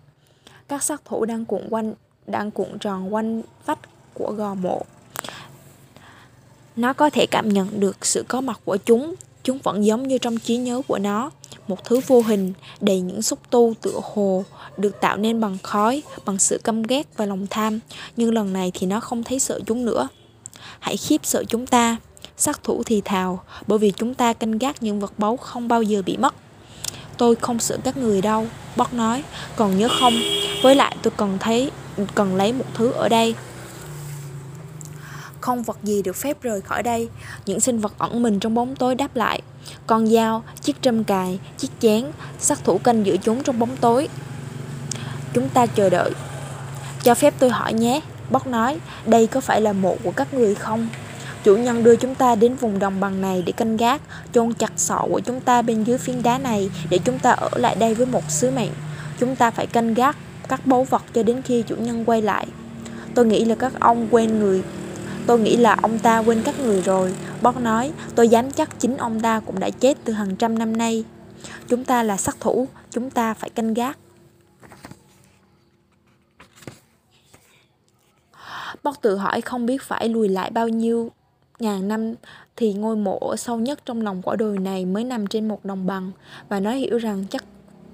Các 0.68 0.84
sát 0.84 1.02
thủ 1.06 1.26
đang 1.26 1.46
cuộn 1.46 1.70
quanh 1.70 1.94
đang 2.28 2.52
cuộn 2.52 2.80
tròn 2.80 3.14
quanh 3.14 3.42
vách 3.66 3.80
của 4.14 4.32
gò 4.32 4.54
mộ. 4.54 4.82
Nó 6.76 6.94
có 6.94 7.10
thể 7.10 7.26
cảm 7.32 7.50
nhận 7.50 7.80
được 7.80 8.06
sự 8.06 8.26
có 8.28 8.42
mặt 8.42 8.60
của 8.66 8.78
chúng, 8.78 9.16
chúng 9.48 9.60
vẫn 9.64 9.86
giống 9.86 10.08
như 10.08 10.18
trong 10.18 10.38
trí 10.38 10.58
nhớ 10.58 10.82
của 10.88 11.00
nó, 11.00 11.32
một 11.68 11.84
thứ 11.84 12.00
vô 12.08 12.22
hình 12.22 12.54
đầy 12.82 13.02
những 13.02 13.22
xúc 13.22 13.40
tu 13.50 13.74
tựa 13.82 14.00
hồ 14.04 14.44
được 14.78 15.02
tạo 15.02 15.18
nên 15.18 15.42
bằng 15.42 15.58
khói, 15.64 16.04
bằng 16.26 16.40
sự 16.40 16.60
căm 16.64 16.84
ghét 16.84 17.08
và 17.18 17.26
lòng 17.26 17.48
tham, 17.50 17.80
nhưng 18.18 18.34
lần 18.34 18.54
này 18.54 18.72
thì 18.74 18.88
nó 18.88 19.00
không 19.00 19.24
thấy 19.24 19.40
sợ 19.40 19.60
chúng 19.66 19.86
nữa. 19.86 20.08
Hãy 20.80 20.98
khiếp 20.98 21.22
sợ 21.24 21.44
chúng 21.44 21.68
ta, 21.68 21.98
sát 22.38 22.64
thủ 22.64 22.84
thì 22.86 23.02
thào, 23.02 23.44
bởi 23.68 23.80
vì 23.80 23.92
chúng 23.92 24.14
ta 24.14 24.34
canh 24.34 24.58
gác 24.58 24.84
những 24.84 25.00
vật 25.00 25.14
báu 25.18 25.38
không 25.38 25.68
bao 25.68 25.82
giờ 25.82 26.02
bị 26.06 26.18
mất. 26.18 26.36
Tôi 27.18 27.36
không 27.36 27.60
sợ 27.60 27.78
các 27.84 27.98
người 27.98 28.22
đâu, 28.22 28.48
Bóc 28.76 28.94
nói, 28.94 29.24
còn 29.56 29.78
nhớ 29.78 29.88
không, 30.00 30.14
với 30.64 30.76
lại 30.76 30.98
tôi 31.02 31.14
cần 31.18 31.38
thấy, 31.40 31.72
cần 32.16 32.36
lấy 32.36 32.54
một 32.54 32.66
thứ 32.74 32.92
ở 32.92 33.10
đây. 33.10 33.36
Không 35.48 35.64
vật 35.64 35.78
gì 35.84 36.02
được 36.02 36.16
phép 36.16 36.42
rời 36.42 36.62
khỏi 36.62 36.84
đây, 36.84 37.10
những 37.46 37.60
sinh 37.60 37.80
vật 37.80 37.94
ẩn 37.98 38.24
mình 38.24 38.40
trong 38.40 38.54
bóng 38.54 38.76
tối 38.76 38.96
đáp 38.96 39.16
lại. 39.16 39.42
Con 39.88 40.08
dao, 40.08 40.44
chiếc 40.62 40.82
trâm 40.82 41.04
cài, 41.04 41.40
chiếc 41.58 41.68
chén, 41.80 42.06
sát 42.40 42.64
thủ 42.64 42.78
canh 42.78 43.06
giữ 43.06 43.18
chúng 43.24 43.44
trong 43.44 43.60
bóng 43.60 43.78
tối. 43.78 44.08
Chúng 45.34 45.50
ta 45.50 45.66
chờ 45.66 45.90
đợi. 45.90 46.12
Cho 47.04 47.16
phép 47.16 47.34
tôi 47.40 47.50
hỏi 47.50 47.74
nhé, 47.74 48.02
Bóc 48.30 48.48
nói, 48.48 48.80
đây 49.06 49.28
có 49.28 49.42
phải 49.42 49.62
là 49.62 49.74
mộ 49.74 49.96
của 50.04 50.12
các 50.12 50.34
người 50.34 50.56
không? 50.56 50.88
Chủ 51.44 51.58
nhân 51.58 51.84
đưa 51.84 51.96
chúng 51.96 52.16
ta 52.16 52.36
đến 52.36 52.56
vùng 52.56 52.80
đồng 52.80 53.00
bằng 53.00 53.22
này 53.22 53.44
để 53.46 53.52
canh 53.52 53.78
gác, 53.78 54.02
chôn 54.34 54.54
chặt 54.54 54.72
sọ 54.78 55.06
của 55.12 55.20
chúng 55.20 55.42
ta 55.42 55.62
bên 55.62 55.84
dưới 55.84 55.98
phiến 55.98 56.24
đá 56.24 56.38
này 56.38 56.70
để 56.90 56.98
chúng 56.98 57.20
ta 57.20 57.32
ở 57.32 57.50
lại 57.56 57.76
đây 57.76 57.94
với 57.94 58.06
một 58.06 58.24
sứ 58.30 58.52
mệnh. 58.52 58.72
Chúng 59.20 59.36
ta 59.36 59.52
phải 59.52 59.68
canh 59.68 59.94
gác 59.94 60.18
các 60.48 60.66
báu 60.66 60.84
vật 60.84 61.04
cho 61.14 61.24
đến 61.24 61.42
khi 61.42 61.64
chủ 61.68 61.76
nhân 61.76 62.06
quay 62.06 62.22
lại. 62.22 62.48
Tôi 63.16 63.26
nghĩ 63.26 63.46
là 63.46 63.56
các 63.56 63.80
ông 63.80 64.08
quen 64.12 64.40
người 64.40 64.64
Tôi 65.28 65.40
nghĩ 65.40 65.58
là 65.58 65.78
ông 65.82 66.00
ta 66.00 66.20
quên 66.20 66.42
các 66.46 66.60
người 66.60 66.82
rồi. 66.82 67.14
Bót 67.42 67.58
nói, 67.58 67.92
Tôi 68.16 68.30
dám 68.30 68.52
chắc 68.52 68.80
chính 68.80 68.98
ông 68.98 69.20
ta 69.20 69.40
cũng 69.40 69.60
đã 69.60 69.70
chết 69.70 69.98
từ 70.04 70.14
hàng 70.14 70.36
trăm 70.36 70.60
năm 70.60 70.78
nay. 70.78 71.04
Chúng 71.68 71.84
ta 71.84 72.04
là 72.04 72.18
sát 72.18 72.36
thủ, 72.40 72.68
Chúng 72.92 73.10
ta 73.10 73.34
phải 73.34 73.50
canh 73.50 73.74
gác. 73.74 73.98
Bót 78.84 78.96
tự 79.02 79.18
hỏi 79.18 79.42
không 79.42 79.66
biết 79.66 79.82
phải 79.82 80.10
lùi 80.10 80.30
lại 80.30 80.52
bao 80.52 80.68
nhiêu 80.68 81.12
ngàn 81.60 81.88
năm 81.88 82.14
thì 82.56 82.74
ngôi 82.74 82.96
mộ 82.96 83.36
sâu 83.38 83.58
nhất 83.58 83.80
trong 83.86 84.02
lòng 84.02 84.22
quả 84.22 84.36
đồi 84.36 84.60
này 84.60 84.86
mới 84.86 85.04
nằm 85.04 85.28
trên 85.28 85.48
một 85.48 85.66
đồng 85.66 85.88
bằng 85.88 86.12
và 86.50 86.60
nó 86.60 86.72
hiểu 86.72 86.98
rằng 86.98 87.26
chắc 87.30 87.44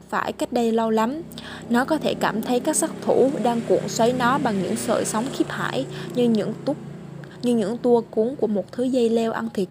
phải 0.10 0.34
cách 0.34 0.54
đây 0.54 0.72
lâu 0.72 0.90
lắm. 0.90 1.22
Nó 1.70 1.86
có 1.86 1.98
thể 1.98 2.14
cảm 2.14 2.42
thấy 2.42 2.60
các 2.60 2.76
sát 2.76 2.92
thủ 3.02 3.32
đang 3.44 3.62
cuộn 3.70 3.88
xoáy 3.88 4.14
nó 4.14 4.38
bằng 4.38 4.64
những 4.64 4.76
sợi 4.76 5.06
sóng 5.06 5.26
khiếp 5.34 5.50
hải 5.50 5.86
như 6.16 6.30
những 6.30 6.54
túc 6.66 6.78
như 7.44 7.56
những 7.56 7.78
tua 7.78 8.02
cuốn 8.02 8.36
của 8.40 8.48
một 8.48 8.72
thứ 8.72 8.84
dây 8.84 9.10
leo 9.10 9.32
ăn 9.32 9.50
thịt. 9.54 9.70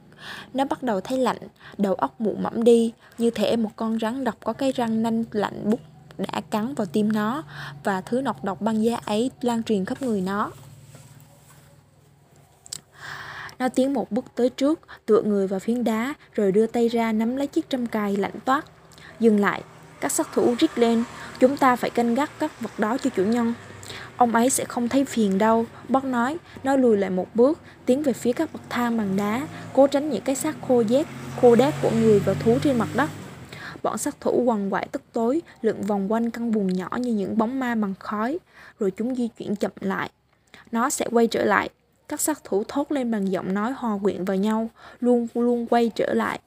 Nó 0.54 0.64
bắt 0.64 0.82
đầu 0.82 1.00
thấy 1.00 1.18
lạnh, 1.18 1.38
đầu 1.78 1.94
óc 1.94 2.20
mụ 2.20 2.34
mẫm 2.34 2.64
đi, 2.64 2.92
như 3.18 3.30
thể 3.30 3.56
một 3.56 3.70
con 3.76 3.98
rắn 3.98 4.24
độc 4.24 4.36
có 4.44 4.52
cái 4.52 4.72
răng 4.72 5.02
nanh 5.02 5.24
lạnh 5.32 5.70
bút 5.70 5.80
đã 6.18 6.40
cắn 6.50 6.74
vào 6.74 6.86
tim 6.86 7.12
nó 7.12 7.42
và 7.84 8.00
thứ 8.00 8.20
nọc 8.20 8.44
độc 8.44 8.60
băng 8.60 8.84
giá 8.84 8.96
ấy 9.04 9.30
lan 9.40 9.62
truyền 9.62 9.84
khắp 9.84 10.02
người 10.02 10.20
nó. 10.20 10.50
Nó 13.58 13.68
tiến 13.68 13.94
một 13.94 14.10
bước 14.10 14.24
tới 14.34 14.50
trước, 14.50 14.80
tựa 15.06 15.22
người 15.22 15.46
vào 15.46 15.60
phiến 15.60 15.84
đá, 15.84 16.14
rồi 16.32 16.52
đưa 16.52 16.66
tay 16.66 16.88
ra 16.88 17.12
nắm 17.12 17.36
lấy 17.36 17.46
chiếc 17.46 17.70
trăm 17.70 17.86
cài 17.86 18.16
lạnh 18.16 18.40
toát. 18.44 18.64
Dừng 19.20 19.40
lại, 19.40 19.62
các 20.00 20.12
sát 20.12 20.28
thủ 20.34 20.54
rít 20.58 20.78
lên, 20.78 21.04
chúng 21.40 21.56
ta 21.56 21.76
phải 21.76 21.90
canh 21.90 22.14
gác 22.14 22.30
các 22.38 22.60
vật 22.60 22.78
đó 22.78 22.98
cho 22.98 23.10
chủ 23.10 23.24
nhân. 23.24 23.54
Ông 24.22 24.34
ấy 24.34 24.50
sẽ 24.50 24.64
không 24.64 24.88
thấy 24.88 25.04
phiền 25.04 25.38
đâu, 25.38 25.66
Bác 25.88 26.04
nói, 26.04 26.38
nó 26.64 26.76
lùi 26.76 26.96
lại 26.96 27.10
một 27.10 27.26
bước, 27.34 27.60
tiến 27.86 28.02
về 28.02 28.12
phía 28.12 28.32
các 28.32 28.52
bậc 28.52 28.62
thang 28.68 28.96
bằng 28.96 29.16
đá, 29.16 29.46
cố 29.72 29.86
tránh 29.86 30.10
những 30.10 30.22
cái 30.22 30.34
xác 30.34 30.56
khô 30.68 30.84
rét, 30.88 31.06
khô 31.40 31.54
đét 31.54 31.74
của 31.82 31.90
người 31.90 32.20
và 32.20 32.34
thú 32.34 32.58
trên 32.62 32.78
mặt 32.78 32.88
đất. 32.94 33.10
Bọn 33.82 33.98
sát 33.98 34.20
thủ 34.20 34.42
quằn 34.46 34.72
quại 34.72 34.88
tức 34.92 35.02
tối, 35.12 35.42
lượn 35.62 35.82
vòng 35.82 36.12
quanh 36.12 36.30
căn 36.30 36.52
buồng 36.52 36.66
nhỏ 36.66 36.88
như 37.00 37.12
những 37.12 37.38
bóng 37.38 37.60
ma 37.60 37.74
bằng 37.74 37.94
khói, 37.98 38.38
rồi 38.80 38.90
chúng 38.96 39.14
di 39.14 39.28
chuyển 39.28 39.56
chậm 39.56 39.72
lại. 39.80 40.10
Nó 40.72 40.90
sẽ 40.90 41.06
quay 41.10 41.26
trở 41.26 41.44
lại. 41.44 41.70
Các 42.08 42.20
sát 42.20 42.44
thủ 42.44 42.64
thốt 42.68 42.92
lên 42.92 43.10
bằng 43.10 43.32
giọng 43.32 43.54
nói 43.54 43.72
hòa 43.76 43.98
quyện 44.02 44.24
vào 44.24 44.36
nhau, 44.36 44.70
luôn 45.00 45.28
luôn 45.34 45.66
quay 45.66 45.90
trở 45.94 46.14
lại. 46.14 46.40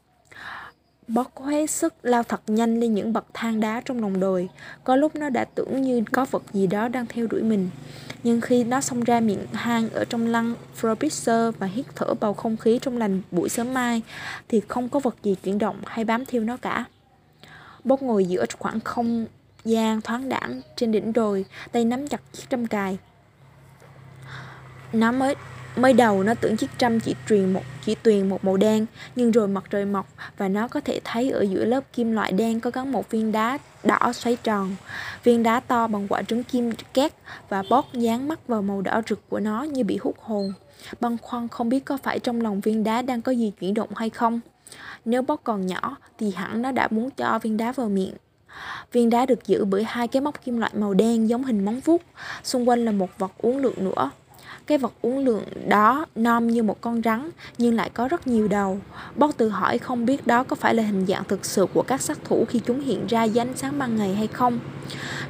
Bót 1.07 1.27
có 1.35 1.45
hết 1.45 1.69
sức 1.69 1.93
lao 2.03 2.24
thật 2.24 2.41
nhanh 2.47 2.79
lên 2.79 2.93
những 2.93 3.13
bậc 3.13 3.25
thang 3.33 3.59
đá 3.59 3.81
trong 3.85 4.01
lòng 4.01 4.19
đồi. 4.19 4.50
Có 4.83 4.95
lúc 4.95 5.15
nó 5.15 5.29
đã 5.29 5.45
tưởng 5.45 5.81
như 5.81 6.03
có 6.12 6.25
vật 6.31 6.43
gì 6.53 6.67
đó 6.67 6.88
đang 6.88 7.05
theo 7.05 7.27
đuổi 7.27 7.43
mình. 7.43 7.69
Nhưng 8.24 8.41
khi 8.41 8.63
nó 8.63 8.81
xông 8.81 9.03
ra 9.03 9.19
miệng 9.19 9.45
hang 9.53 9.89
ở 9.89 10.05
trong 10.05 10.27
lăng 10.27 10.55
Frobisher 10.81 11.51
và 11.51 11.67
hít 11.67 11.85
thở 11.95 12.13
bầu 12.13 12.33
không 12.33 12.57
khí 12.57 12.79
trong 12.81 12.97
lành 12.97 13.21
buổi 13.31 13.50
sớm 13.50 13.74
mai, 13.74 14.01
thì 14.47 14.62
không 14.67 14.89
có 14.89 15.00
vật 15.00 15.15
gì 15.24 15.35
chuyển 15.43 15.57
động 15.57 15.77
hay 15.85 16.05
bám 16.05 16.25
theo 16.25 16.41
nó 16.41 16.57
cả. 16.57 16.85
Bót 17.83 18.01
ngồi 18.01 18.25
giữa 18.25 18.45
khoảng 18.59 18.79
không 18.79 19.25
gian 19.65 20.01
thoáng 20.01 20.29
đãng 20.29 20.62
trên 20.75 20.91
đỉnh 20.91 21.13
đồi, 21.13 21.45
tay 21.71 21.85
nắm 21.85 22.07
chặt 22.07 22.21
chiếc 22.33 22.43
trăm 22.50 22.67
cài. 22.67 22.97
Nó 24.93 25.12
mới 25.12 25.35
Mới 25.75 25.94
đầu 25.94 26.24
nó 26.24 26.34
tưởng 26.34 26.58
chiếc 26.58 26.70
trăm 26.77 27.00
chỉ 27.00 27.15
truyền 27.29 27.53
một 27.53 27.62
chỉ 27.86 27.96
tuyền 27.96 28.29
một 28.29 28.44
màu 28.44 28.58
đen, 28.58 28.86
nhưng 29.15 29.32
rồi 29.32 29.48
mặt 29.48 29.63
trời 29.70 29.86
mọc 29.86 30.08
và 30.38 30.48
nó 30.48 30.67
có 30.67 30.79
thể 30.79 31.00
thấy 31.03 31.29
ở 31.29 31.41
giữa 31.41 31.65
lớp 31.65 31.84
kim 31.94 32.12
loại 32.12 32.32
đen 32.32 32.60
có 32.60 32.72
gắn 32.74 32.91
một 32.91 33.10
viên 33.10 33.32
đá 33.32 33.58
đỏ 33.84 34.13
xoáy 34.13 34.38
tròn. 34.44 34.75
Viên 35.24 35.44
đá 35.44 35.60
to 35.60 35.88
bằng 35.88 36.08
quả 36.08 36.22
trứng 36.22 36.44
kim 36.44 36.72
két 36.94 37.13
và 37.50 37.63
bót 37.70 37.86
dán 37.94 38.27
mắt 38.27 38.48
vào 38.48 38.62
màu 38.62 38.82
đỏ 38.82 39.01
rực 39.10 39.29
của 39.29 39.39
nó 39.39 39.63
như 39.63 39.84
bị 39.84 39.98
hút 40.01 40.15
hồn. 40.22 40.53
Băn 41.00 41.17
khoăn 41.17 41.48
không 41.48 41.70
biết 41.70 41.86
có 41.86 41.98
phải 41.98 42.20
trong 42.20 42.41
lòng 42.41 42.62
viên 42.62 42.84
đá 42.84 43.01
đang 43.01 43.22
có 43.22 43.32
gì 43.32 43.51
chuyển 43.60 43.74
động 43.74 43.89
hay 43.96 44.10
không. 44.10 44.39
Nếu 45.05 45.22
bót 45.22 45.39
còn 45.44 45.67
nhỏ 45.67 45.98
thì 46.17 46.32
hẳn 46.32 46.62
nó 46.62 46.72
đã 46.72 46.88
muốn 46.91 47.10
cho 47.10 47.39
viên 47.41 47.58
đá 47.58 47.72
vào 47.72 47.89
miệng. 47.89 48.13
Viên 48.91 49.10
đá 49.10 49.25
được 49.25 49.48
giữ 49.48 49.65
bởi 49.65 49.84
hai 49.84 50.08
cái 50.08 50.22
móc 50.22 50.44
kim 50.46 50.58
loại 50.58 50.72
màu 50.75 50.94
đen 50.94 51.29
giống 51.29 51.44
hình 51.44 51.65
móng 51.65 51.79
vuốt, 51.79 52.01
xung 52.44 52.70
quanh 52.70 52.86
là 52.86 52.91
một 52.91 53.10
vật 53.17 53.32
uống 53.38 53.58
lượng 53.58 53.75
nữa. 53.77 54.12
Cái 54.67 54.77
vật 54.77 54.93
uống 55.01 55.17
lượng 55.17 55.43
đó 55.67 56.05
non 56.15 56.48
như 56.48 56.63
một 56.63 56.81
con 56.81 57.01
rắn 57.05 57.29
nhưng 57.57 57.74
lại 57.74 57.89
có 57.93 58.07
rất 58.07 58.27
nhiều 58.27 58.48
đầu. 58.48 58.79
Bót 59.15 59.38
tự 59.38 59.50
hỏi 59.50 59.77
không 59.77 60.05
biết 60.05 60.27
đó 60.27 60.43
có 60.43 60.55
phải 60.55 60.75
là 60.75 60.84
hình 60.84 61.05
dạng 61.05 61.24
thực 61.24 61.45
sự 61.45 61.65
của 61.74 61.81
các 61.81 62.01
sát 62.01 62.17
thủ 62.24 62.45
khi 62.50 62.62
chúng 62.65 62.81
hiện 62.81 63.07
ra 63.07 63.24
dưới 63.24 63.41
ánh 63.41 63.57
sáng 63.57 63.79
ban 63.79 63.95
ngày 63.95 64.15
hay 64.15 64.27
không. 64.27 64.60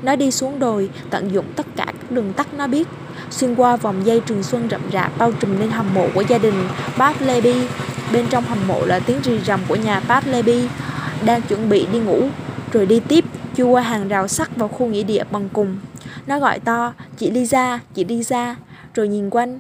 Nó 0.02 0.16
đi 0.16 0.32
xuống 0.32 0.60
đồi, 0.60 0.90
tận 1.10 1.32
dụng 1.32 1.46
tất 1.56 1.66
cả 1.76 1.86
các 1.86 2.12
đường 2.12 2.34
tắt 2.34 2.54
nó 2.54 2.68
biết, 2.68 2.88
xuyên 3.32 3.56
qua 3.56 3.76
vòng 3.76 4.06
dây 4.06 4.22
trường 4.26 4.44
xuân 4.44 4.68
rậm 4.72 4.82
rạp 4.94 5.18
bao 5.18 5.32
trùm 5.32 5.60
lên 5.60 5.70
hầm 5.70 5.94
mộ 5.94 6.08
của 6.14 6.24
gia 6.28 6.38
đình 6.38 6.68
Pat 6.98 7.22
Leby. 7.22 7.56
Bên 8.14 8.26
trong 8.30 8.44
hầm 8.44 8.68
mộ 8.68 8.86
là 8.86 9.00
tiếng 9.00 9.18
rì 9.24 9.40
rầm 9.40 9.60
của 9.68 9.76
nhà 9.76 10.00
Pat 10.00 10.28
Leby 10.28 10.68
đang 11.26 11.42
chuẩn 11.42 11.70
bị 11.70 11.88
đi 11.94 12.00
ngủ, 12.00 12.28
rồi 12.72 12.86
đi 12.86 13.00
tiếp 13.00 13.26
chui 13.56 13.68
qua 13.68 13.82
hàng 13.82 14.08
rào 14.08 14.28
sắt 14.28 14.56
vào 14.56 14.68
khu 14.68 14.88
nghĩa 14.88 15.04
địa 15.04 15.24
bằng 15.32 15.50
cùng. 15.54 15.78
Nó 16.28 16.40
gọi 16.40 16.60
to, 16.60 16.94
chị 17.18 17.32
Lisa, 17.32 17.80
chị 17.94 18.04
Lisa, 18.04 18.56
rồi 18.96 19.08
nhìn 19.08 19.30
quanh. 19.30 19.60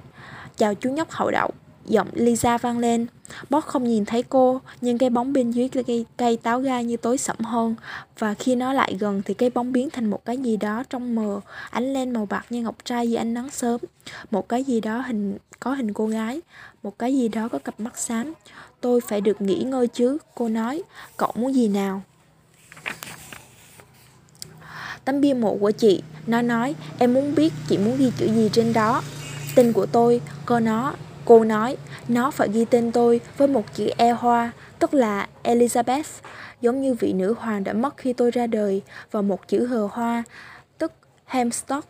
Chào 0.57 0.73
chú 0.75 0.91
nhóc 0.91 1.11
hậu 1.11 1.31
đậu, 1.31 1.51
giọng 1.85 2.07
Lisa 2.13 2.57
vang 2.57 2.79
lên. 2.79 3.05
Bob 3.49 3.63
không 3.63 3.83
nhìn 3.83 4.05
thấy 4.05 4.23
cô, 4.23 4.61
nhưng 4.81 4.97
cái 4.97 5.09
bóng 5.09 5.33
bên 5.33 5.51
dưới 5.51 5.69
cây, 5.69 6.05
cây 6.17 6.37
táo 6.37 6.59
gai 6.59 6.83
như 6.83 6.97
tối 6.97 7.17
sẫm 7.17 7.39
hơn. 7.39 7.75
Và 8.19 8.33
khi 8.33 8.55
nó 8.55 8.73
lại 8.73 8.95
gần 8.99 9.21
thì 9.25 9.33
cái 9.33 9.49
bóng 9.49 9.71
biến 9.71 9.89
thành 9.89 10.09
một 10.09 10.25
cái 10.25 10.37
gì 10.37 10.57
đó 10.57 10.83
trong 10.89 11.15
mờ, 11.15 11.41
ánh 11.69 11.93
lên 11.93 12.13
màu 12.13 12.25
bạc 12.25 12.45
như 12.49 12.61
ngọc 12.61 12.75
trai 12.85 13.09
dưới 13.09 13.17
ánh 13.17 13.33
nắng 13.33 13.49
sớm. 13.49 13.81
Một 14.31 14.49
cái 14.49 14.63
gì 14.63 14.81
đó 14.81 14.99
hình 14.99 15.37
có 15.59 15.73
hình 15.73 15.93
cô 15.93 16.07
gái, 16.07 16.41
một 16.83 16.99
cái 16.99 17.15
gì 17.17 17.27
đó 17.27 17.47
có 17.47 17.59
cặp 17.59 17.79
mắt 17.79 17.97
xám. 17.97 18.33
Tôi 18.81 19.01
phải 19.01 19.21
được 19.21 19.41
nghỉ 19.41 19.63
ngơi 19.63 19.87
chứ, 19.87 20.17
cô 20.35 20.49
nói. 20.49 20.83
Cậu 21.17 21.31
muốn 21.35 21.55
gì 21.55 21.67
nào? 21.67 22.01
Tấm 25.05 25.21
bia 25.21 25.33
mộ 25.33 25.57
của 25.59 25.71
chị, 25.71 26.01
nó 26.27 26.41
nói, 26.41 26.75
em 26.99 27.13
muốn 27.13 27.35
biết 27.35 27.53
chị 27.67 27.77
muốn 27.77 27.97
ghi 27.97 28.11
chữ 28.17 28.25
gì 28.25 28.49
trên 28.53 28.73
đó. 28.73 29.01
Tên 29.55 29.73
của 29.73 29.85
tôi, 29.85 30.21
cô 30.45 30.59
nó, 30.59 30.93
cô 31.25 31.43
nói, 31.43 31.77
nó 32.07 32.31
phải 32.31 32.49
ghi 32.53 32.65
tên 32.65 32.91
tôi 32.91 33.21
với 33.37 33.47
một 33.47 33.63
chữ 33.73 33.89
E 33.97 34.11
hoa, 34.11 34.51
tức 34.79 34.93
là 34.93 35.27
Elizabeth, 35.43 36.03
giống 36.61 36.81
như 36.81 36.93
vị 36.93 37.13
nữ 37.13 37.35
hoàng 37.39 37.63
đã 37.63 37.73
mất 37.73 37.97
khi 37.97 38.13
tôi 38.13 38.31
ra 38.31 38.47
đời, 38.47 38.81
và 39.11 39.21
một 39.21 39.47
chữ 39.47 39.65
hờ 39.65 39.87
hoa, 39.91 40.23
tức 40.77 40.91
Hemstock. 41.25 41.87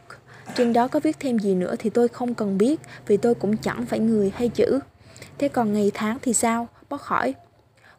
Trên 0.55 0.73
đó 0.73 0.87
có 0.87 0.99
viết 0.99 1.19
thêm 1.19 1.39
gì 1.39 1.55
nữa 1.55 1.75
thì 1.79 1.89
tôi 1.89 2.07
không 2.07 2.33
cần 2.33 2.57
biết, 2.57 2.81
vì 3.07 3.17
tôi 3.17 3.35
cũng 3.35 3.57
chẳng 3.57 3.85
phải 3.85 3.99
người 3.99 4.31
hay 4.35 4.49
chữ. 4.49 4.79
Thế 5.37 5.47
còn 5.47 5.73
ngày 5.73 5.91
tháng 5.93 6.17
thì 6.21 6.33
sao? 6.33 6.67
Bóc 6.89 7.01
hỏi. 7.01 7.33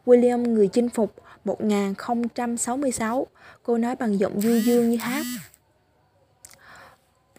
William 0.04 0.52
người 0.52 0.68
chinh 0.68 0.88
phục 0.88 1.14
1066, 1.44 3.26
cô 3.62 3.78
nói 3.78 3.96
bằng 3.96 4.18
giọng 4.18 4.40
du 4.40 4.60
dương 4.60 4.90
như 4.90 4.96
hát. 4.96 5.24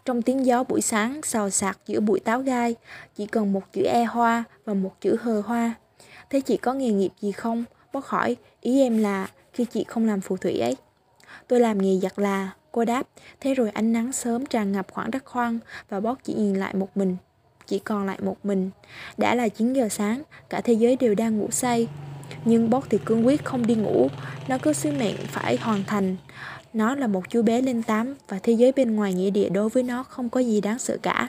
Trong 0.08 0.22
tiếng 0.22 0.46
gió 0.46 0.64
buổi 0.64 0.82
sáng 0.82 1.22
xào 1.24 1.50
xạc 1.50 1.80
giữa 1.88 2.00
bụi 2.00 2.20
táo 2.20 2.42
gai, 2.42 2.76
chỉ 3.16 3.26
cần 3.26 3.54
một 3.54 3.74
chữ 3.74 3.84
e 3.84 4.04
hoa 4.04 4.44
và 4.66 4.74
một 4.74 5.02
chữ 5.02 5.18
hờ 5.22 5.42
hoa. 5.46 5.74
Thế 6.30 6.42
chị 6.42 6.58
có 6.58 6.74
nghề 6.74 6.90
nghiệp 6.90 7.12
gì 7.22 7.32
không? 7.32 7.64
Bác 7.94 8.06
hỏi, 8.06 8.36
ý 8.62 8.82
em 8.82 8.98
là 8.98 9.28
khi 9.54 9.66
chị 9.66 9.86
không 9.88 10.06
làm 10.06 10.22
phù 10.22 10.38
thủy 10.38 10.60
ấy. 10.60 10.76
Tôi 11.48 11.60
làm 11.60 11.78
nghề 11.78 12.00
giặt 12.00 12.20
là, 12.20 12.52
cô 12.72 12.86
đáp. 12.86 13.08
Thế 13.40 13.54
rồi 13.54 13.70
ánh 13.70 13.94
nắng 13.94 14.12
sớm 14.12 14.46
tràn 14.46 14.72
ngập 14.72 14.88
khoảng 14.92 15.12
đất 15.12 15.26
khoang 15.26 15.60
và 15.90 16.00
bót 16.00 16.18
chỉ 16.24 16.34
nhìn 16.34 16.56
lại 16.56 16.74
một 16.74 16.98
mình. 16.98 17.18
Chỉ 17.66 17.80
còn 17.80 18.06
lại 18.06 18.18
một 18.22 18.38
mình. 18.44 18.70
Đã 19.18 19.36
là 19.36 19.50
9 19.50 19.74
giờ 19.74 19.90
sáng, 19.90 20.24
cả 20.50 20.62
thế 20.62 20.74
giới 20.74 20.96
đều 20.96 21.16
đang 21.16 21.38
ngủ 21.38 21.48
say. 21.52 21.88
Nhưng 22.46 22.70
bót 22.70 22.84
thì 22.90 22.98
cương 23.06 23.28
quyết 23.28 23.46
không 23.46 23.68
đi 23.68 23.76
ngủ, 23.76 24.08
nó 24.48 24.58
cứ 24.58 24.74
sứ 24.74 24.92
mệnh 24.92 25.16
phải 25.18 25.58
hoàn 25.58 25.84
thành. 25.84 26.16
Nó 26.78 26.96
là 26.96 27.08
một 27.08 27.30
chú 27.30 27.42
bé 27.42 27.62
lên 27.62 27.84
tám 27.84 28.16
và 28.28 28.40
thế 28.44 28.54
giới 28.54 28.72
bên 28.72 28.96
ngoài 28.96 29.14
nghĩa 29.14 29.30
địa 29.30 29.50
đối 29.50 29.70
với 29.70 29.84
nó 29.84 30.04
không 30.04 30.30
có 30.30 30.40
gì 30.40 30.62
đáng 30.62 30.80
sợ 30.80 30.98
cả. 31.02 31.28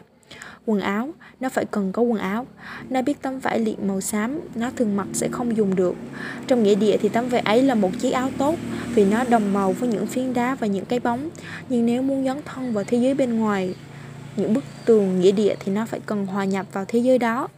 Quần 0.66 0.80
áo, 0.80 1.10
nó 1.40 1.48
phải 1.48 1.64
cần 1.64 1.92
có 1.92 2.02
quần 2.02 2.18
áo. 2.18 2.46
Nó 2.90 3.02
biết 3.02 3.22
tấm 3.22 3.38
vải 3.38 3.58
liệm 3.58 3.76
màu 3.88 4.00
xám, 4.00 4.40
nó 4.54 4.70
thường 4.76 4.96
mặc 4.96 5.06
sẽ 5.12 5.28
không 5.32 5.56
dùng 5.56 5.76
được. 5.76 5.94
Trong 6.46 6.62
nghĩa 6.62 6.74
địa 6.74 6.96
thì 7.00 7.08
tấm 7.08 7.28
vải 7.28 7.40
ấy 7.40 7.62
là 7.62 7.74
một 7.74 7.90
chiếc 8.00 8.10
áo 8.10 8.30
tốt 8.38 8.54
vì 8.94 9.04
nó 9.04 9.24
đồng 9.24 9.52
màu 9.52 9.72
với 9.72 9.88
những 9.88 10.06
phiến 10.06 10.34
đá 10.34 10.54
và 10.54 10.66
những 10.66 10.84
cái 10.84 11.00
bóng. 11.00 11.30
Nhưng 11.68 11.86
nếu 11.86 12.02
muốn 12.02 12.24
dấn 12.24 12.40
thân 12.44 12.72
vào 12.72 12.84
thế 12.84 12.98
giới 12.98 13.14
bên 13.14 13.38
ngoài, 13.38 13.74
những 14.36 14.54
bức 14.54 14.64
tường 14.84 15.20
nghĩa 15.20 15.32
địa 15.32 15.54
thì 15.60 15.72
nó 15.72 15.86
phải 15.86 16.00
cần 16.06 16.26
hòa 16.26 16.44
nhập 16.44 16.66
vào 16.72 16.84
thế 16.88 16.98
giới 16.98 17.18
đó. 17.18 17.48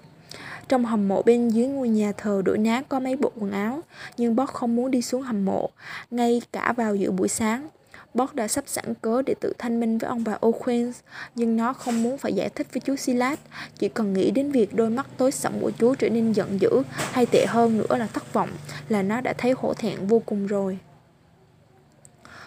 Trong 0.68 0.84
hầm 0.84 1.08
mộ 1.08 1.22
bên 1.22 1.48
dưới 1.48 1.66
ngôi 1.66 1.88
nhà 1.88 2.12
thờ 2.16 2.42
đổ 2.44 2.56
nát 2.56 2.88
có 2.88 3.00
mấy 3.00 3.16
bộ 3.16 3.32
quần 3.40 3.52
áo, 3.52 3.80
nhưng 4.16 4.36
Bob 4.36 4.48
không 4.48 4.76
muốn 4.76 4.90
đi 4.90 5.02
xuống 5.02 5.22
hầm 5.22 5.44
mộ, 5.44 5.70
ngay 6.10 6.42
cả 6.52 6.72
vào 6.76 6.96
giữa 6.96 7.10
buổi 7.10 7.28
sáng. 7.28 7.68
Bob 8.14 8.34
đã 8.34 8.48
sắp 8.48 8.64
sẵn 8.66 8.94
cớ 9.02 9.22
để 9.22 9.34
tự 9.40 9.52
thanh 9.58 9.80
minh 9.80 9.98
với 9.98 10.08
ông 10.08 10.24
bà 10.24 10.38
O'Quinn, 10.40 10.92
nhưng 11.34 11.56
nó 11.56 11.72
không 11.72 12.02
muốn 12.02 12.18
phải 12.18 12.32
giải 12.32 12.48
thích 12.48 12.66
với 12.72 12.80
chú 12.80 12.96
Silas, 12.96 13.38
chỉ 13.78 13.88
cần 13.88 14.12
nghĩ 14.12 14.30
đến 14.30 14.52
việc 14.52 14.74
đôi 14.74 14.90
mắt 14.90 15.06
tối 15.16 15.32
sẫm 15.32 15.52
của 15.60 15.70
chú 15.70 15.94
trở 15.94 16.08
nên 16.08 16.32
giận 16.32 16.60
dữ, 16.60 16.82
hay 16.92 17.26
tệ 17.26 17.46
hơn 17.48 17.78
nữa 17.78 17.96
là 17.96 18.06
thất 18.06 18.32
vọng, 18.32 18.50
là 18.88 19.02
nó 19.02 19.20
đã 19.20 19.32
thấy 19.32 19.54
hổ 19.56 19.74
thẹn 19.74 20.06
vô 20.06 20.22
cùng 20.26 20.46
rồi. 20.46 20.78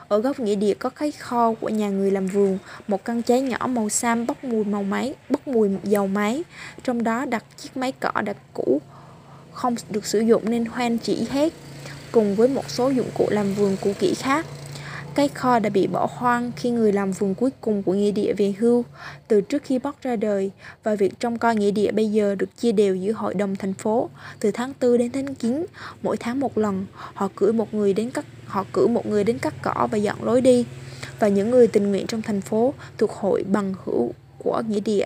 Ở 0.08 0.20
góc 0.20 0.40
nghĩa 0.40 0.56
địa 0.56 0.74
có 0.74 0.90
cái 0.90 1.12
kho 1.12 1.54
của 1.54 1.70
nhà 1.70 1.90
người 1.90 2.12
làm 2.12 2.28
vườn, 2.28 2.58
một 2.88 3.06
căn 3.06 3.22
cháy 3.22 3.42
nhỏ 3.42 3.68
màu 3.68 3.90
xám 3.90 4.28
bốc 4.28 4.44
mùi 4.44 4.64
màu 4.64 4.84
máy, 4.84 5.16
bốc 5.30 5.48
mùi 5.48 5.70
dầu 5.84 6.08
máy. 6.08 6.44
Trong 6.84 7.04
đó 7.04 7.26
đặt 7.26 7.46
chiếc 7.58 7.78
máy 7.78 7.92
cỏ 8.00 8.22
đã 8.26 8.34
cũ, 8.54 8.82
không 9.52 9.76
được 9.90 10.06
sử 10.06 10.20
dụng 10.20 10.50
nên 10.50 10.66
hoen 10.66 10.98
chỉ 10.98 11.28
hết, 11.32 11.54
cùng 12.12 12.36
với 12.36 12.48
một 12.48 12.70
số 12.70 12.90
dụng 12.90 13.10
cụ 13.18 13.28
làm 13.30 13.54
vườn 13.54 13.78
cũ 13.82 13.94
kỹ 14.00 14.14
khác. 14.14 14.46
Cái 15.16 15.28
kho 15.28 15.60
đã 15.60 15.70
bị 15.70 15.88
bỏ 15.88 16.08
hoang 16.12 16.52
khi 16.56 16.72
người 16.72 16.92
làm 16.92 17.12
vườn 17.12 17.36
cuối 17.36 17.50
cùng 17.62 17.84
của 17.84 17.94
nghĩa 17.94 18.12
địa 18.12 18.34
về 18.38 18.54
hưu 18.60 18.86
từ 19.28 19.42
trước 19.42 19.64
khi 19.64 19.80
bóc 19.80 19.96
ra 20.02 20.16
đời, 20.16 20.52
và 20.84 20.96
việc 20.96 21.20
trông 21.20 21.38
coi 21.38 21.56
nghĩa 21.56 21.72
địa 21.72 21.92
bây 21.92 22.12
giờ 22.12 22.36
được 22.36 22.58
chia 22.58 22.72
đều 22.72 22.96
giữa 22.96 23.12
hội 23.12 23.34
đồng 23.34 23.56
thành 23.56 23.74
phố. 23.74 24.10
Từ 24.40 24.52
tháng 24.52 24.74
4 24.82 24.98
đến 24.98 25.12
tháng 25.12 25.36
9 25.36 25.66
mỗi 26.04 26.18
tháng 26.18 26.40
một 26.40 26.58
lần, 26.58 26.86
họ 26.94 27.30
cử 27.36 27.52
một 27.52 27.74
người 27.74 27.94
đến 27.94 28.12
cắt 28.12 28.26
họ 28.46 28.66
cử 28.74 28.88
một 28.88 29.06
người 29.06 29.24
đến 29.24 29.38
cắt 29.38 29.54
cỏ 29.62 29.88
và 29.92 29.98
dọn 29.98 30.24
lối 30.24 30.42
đi. 30.42 30.66
Và 31.20 31.28
những 31.28 31.50
người 31.50 31.68
tình 31.68 31.90
nguyện 31.90 32.08
trong 32.08 32.22
thành 32.22 32.42
phố 32.42 32.74
thuộc 32.98 33.12
hội 33.12 33.44
bằng 33.44 33.74
hữu 33.86 34.14
của 34.38 34.62
nghĩa 34.68 34.80
địa. 34.80 35.06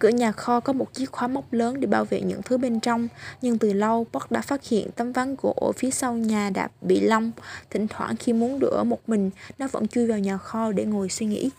Cửa 0.00 0.08
nhà 0.08 0.32
kho 0.32 0.60
có 0.60 0.72
một 0.72 0.94
chiếc 0.94 1.12
khóa 1.12 1.28
móc 1.28 1.52
lớn 1.52 1.80
để 1.80 1.86
bảo 1.86 2.04
vệ 2.04 2.20
những 2.20 2.42
thứ 2.42 2.58
bên 2.58 2.80
trong, 2.80 3.08
nhưng 3.42 3.58
từ 3.58 3.72
lâu 3.72 4.06
Buck 4.12 4.30
đã 4.30 4.40
phát 4.40 4.68
hiện 4.68 4.90
tấm 4.96 5.12
ván 5.12 5.36
gỗ 5.42 5.54
ở 5.60 5.72
phía 5.72 5.90
sau 5.90 6.14
nhà 6.14 6.50
đã 6.50 6.68
bị 6.80 7.00
lông. 7.00 7.32
Thỉnh 7.70 7.86
thoảng 7.88 8.16
khi 8.16 8.32
muốn 8.32 8.58
đỡ 8.58 8.84
một 8.84 9.08
mình, 9.08 9.30
nó 9.58 9.68
vẫn 9.72 9.88
chui 9.88 10.06
vào 10.06 10.18
nhà 10.18 10.36
kho 10.36 10.72
để 10.72 10.84
ngồi 10.84 11.08
suy 11.08 11.26
nghĩ. 11.26 11.50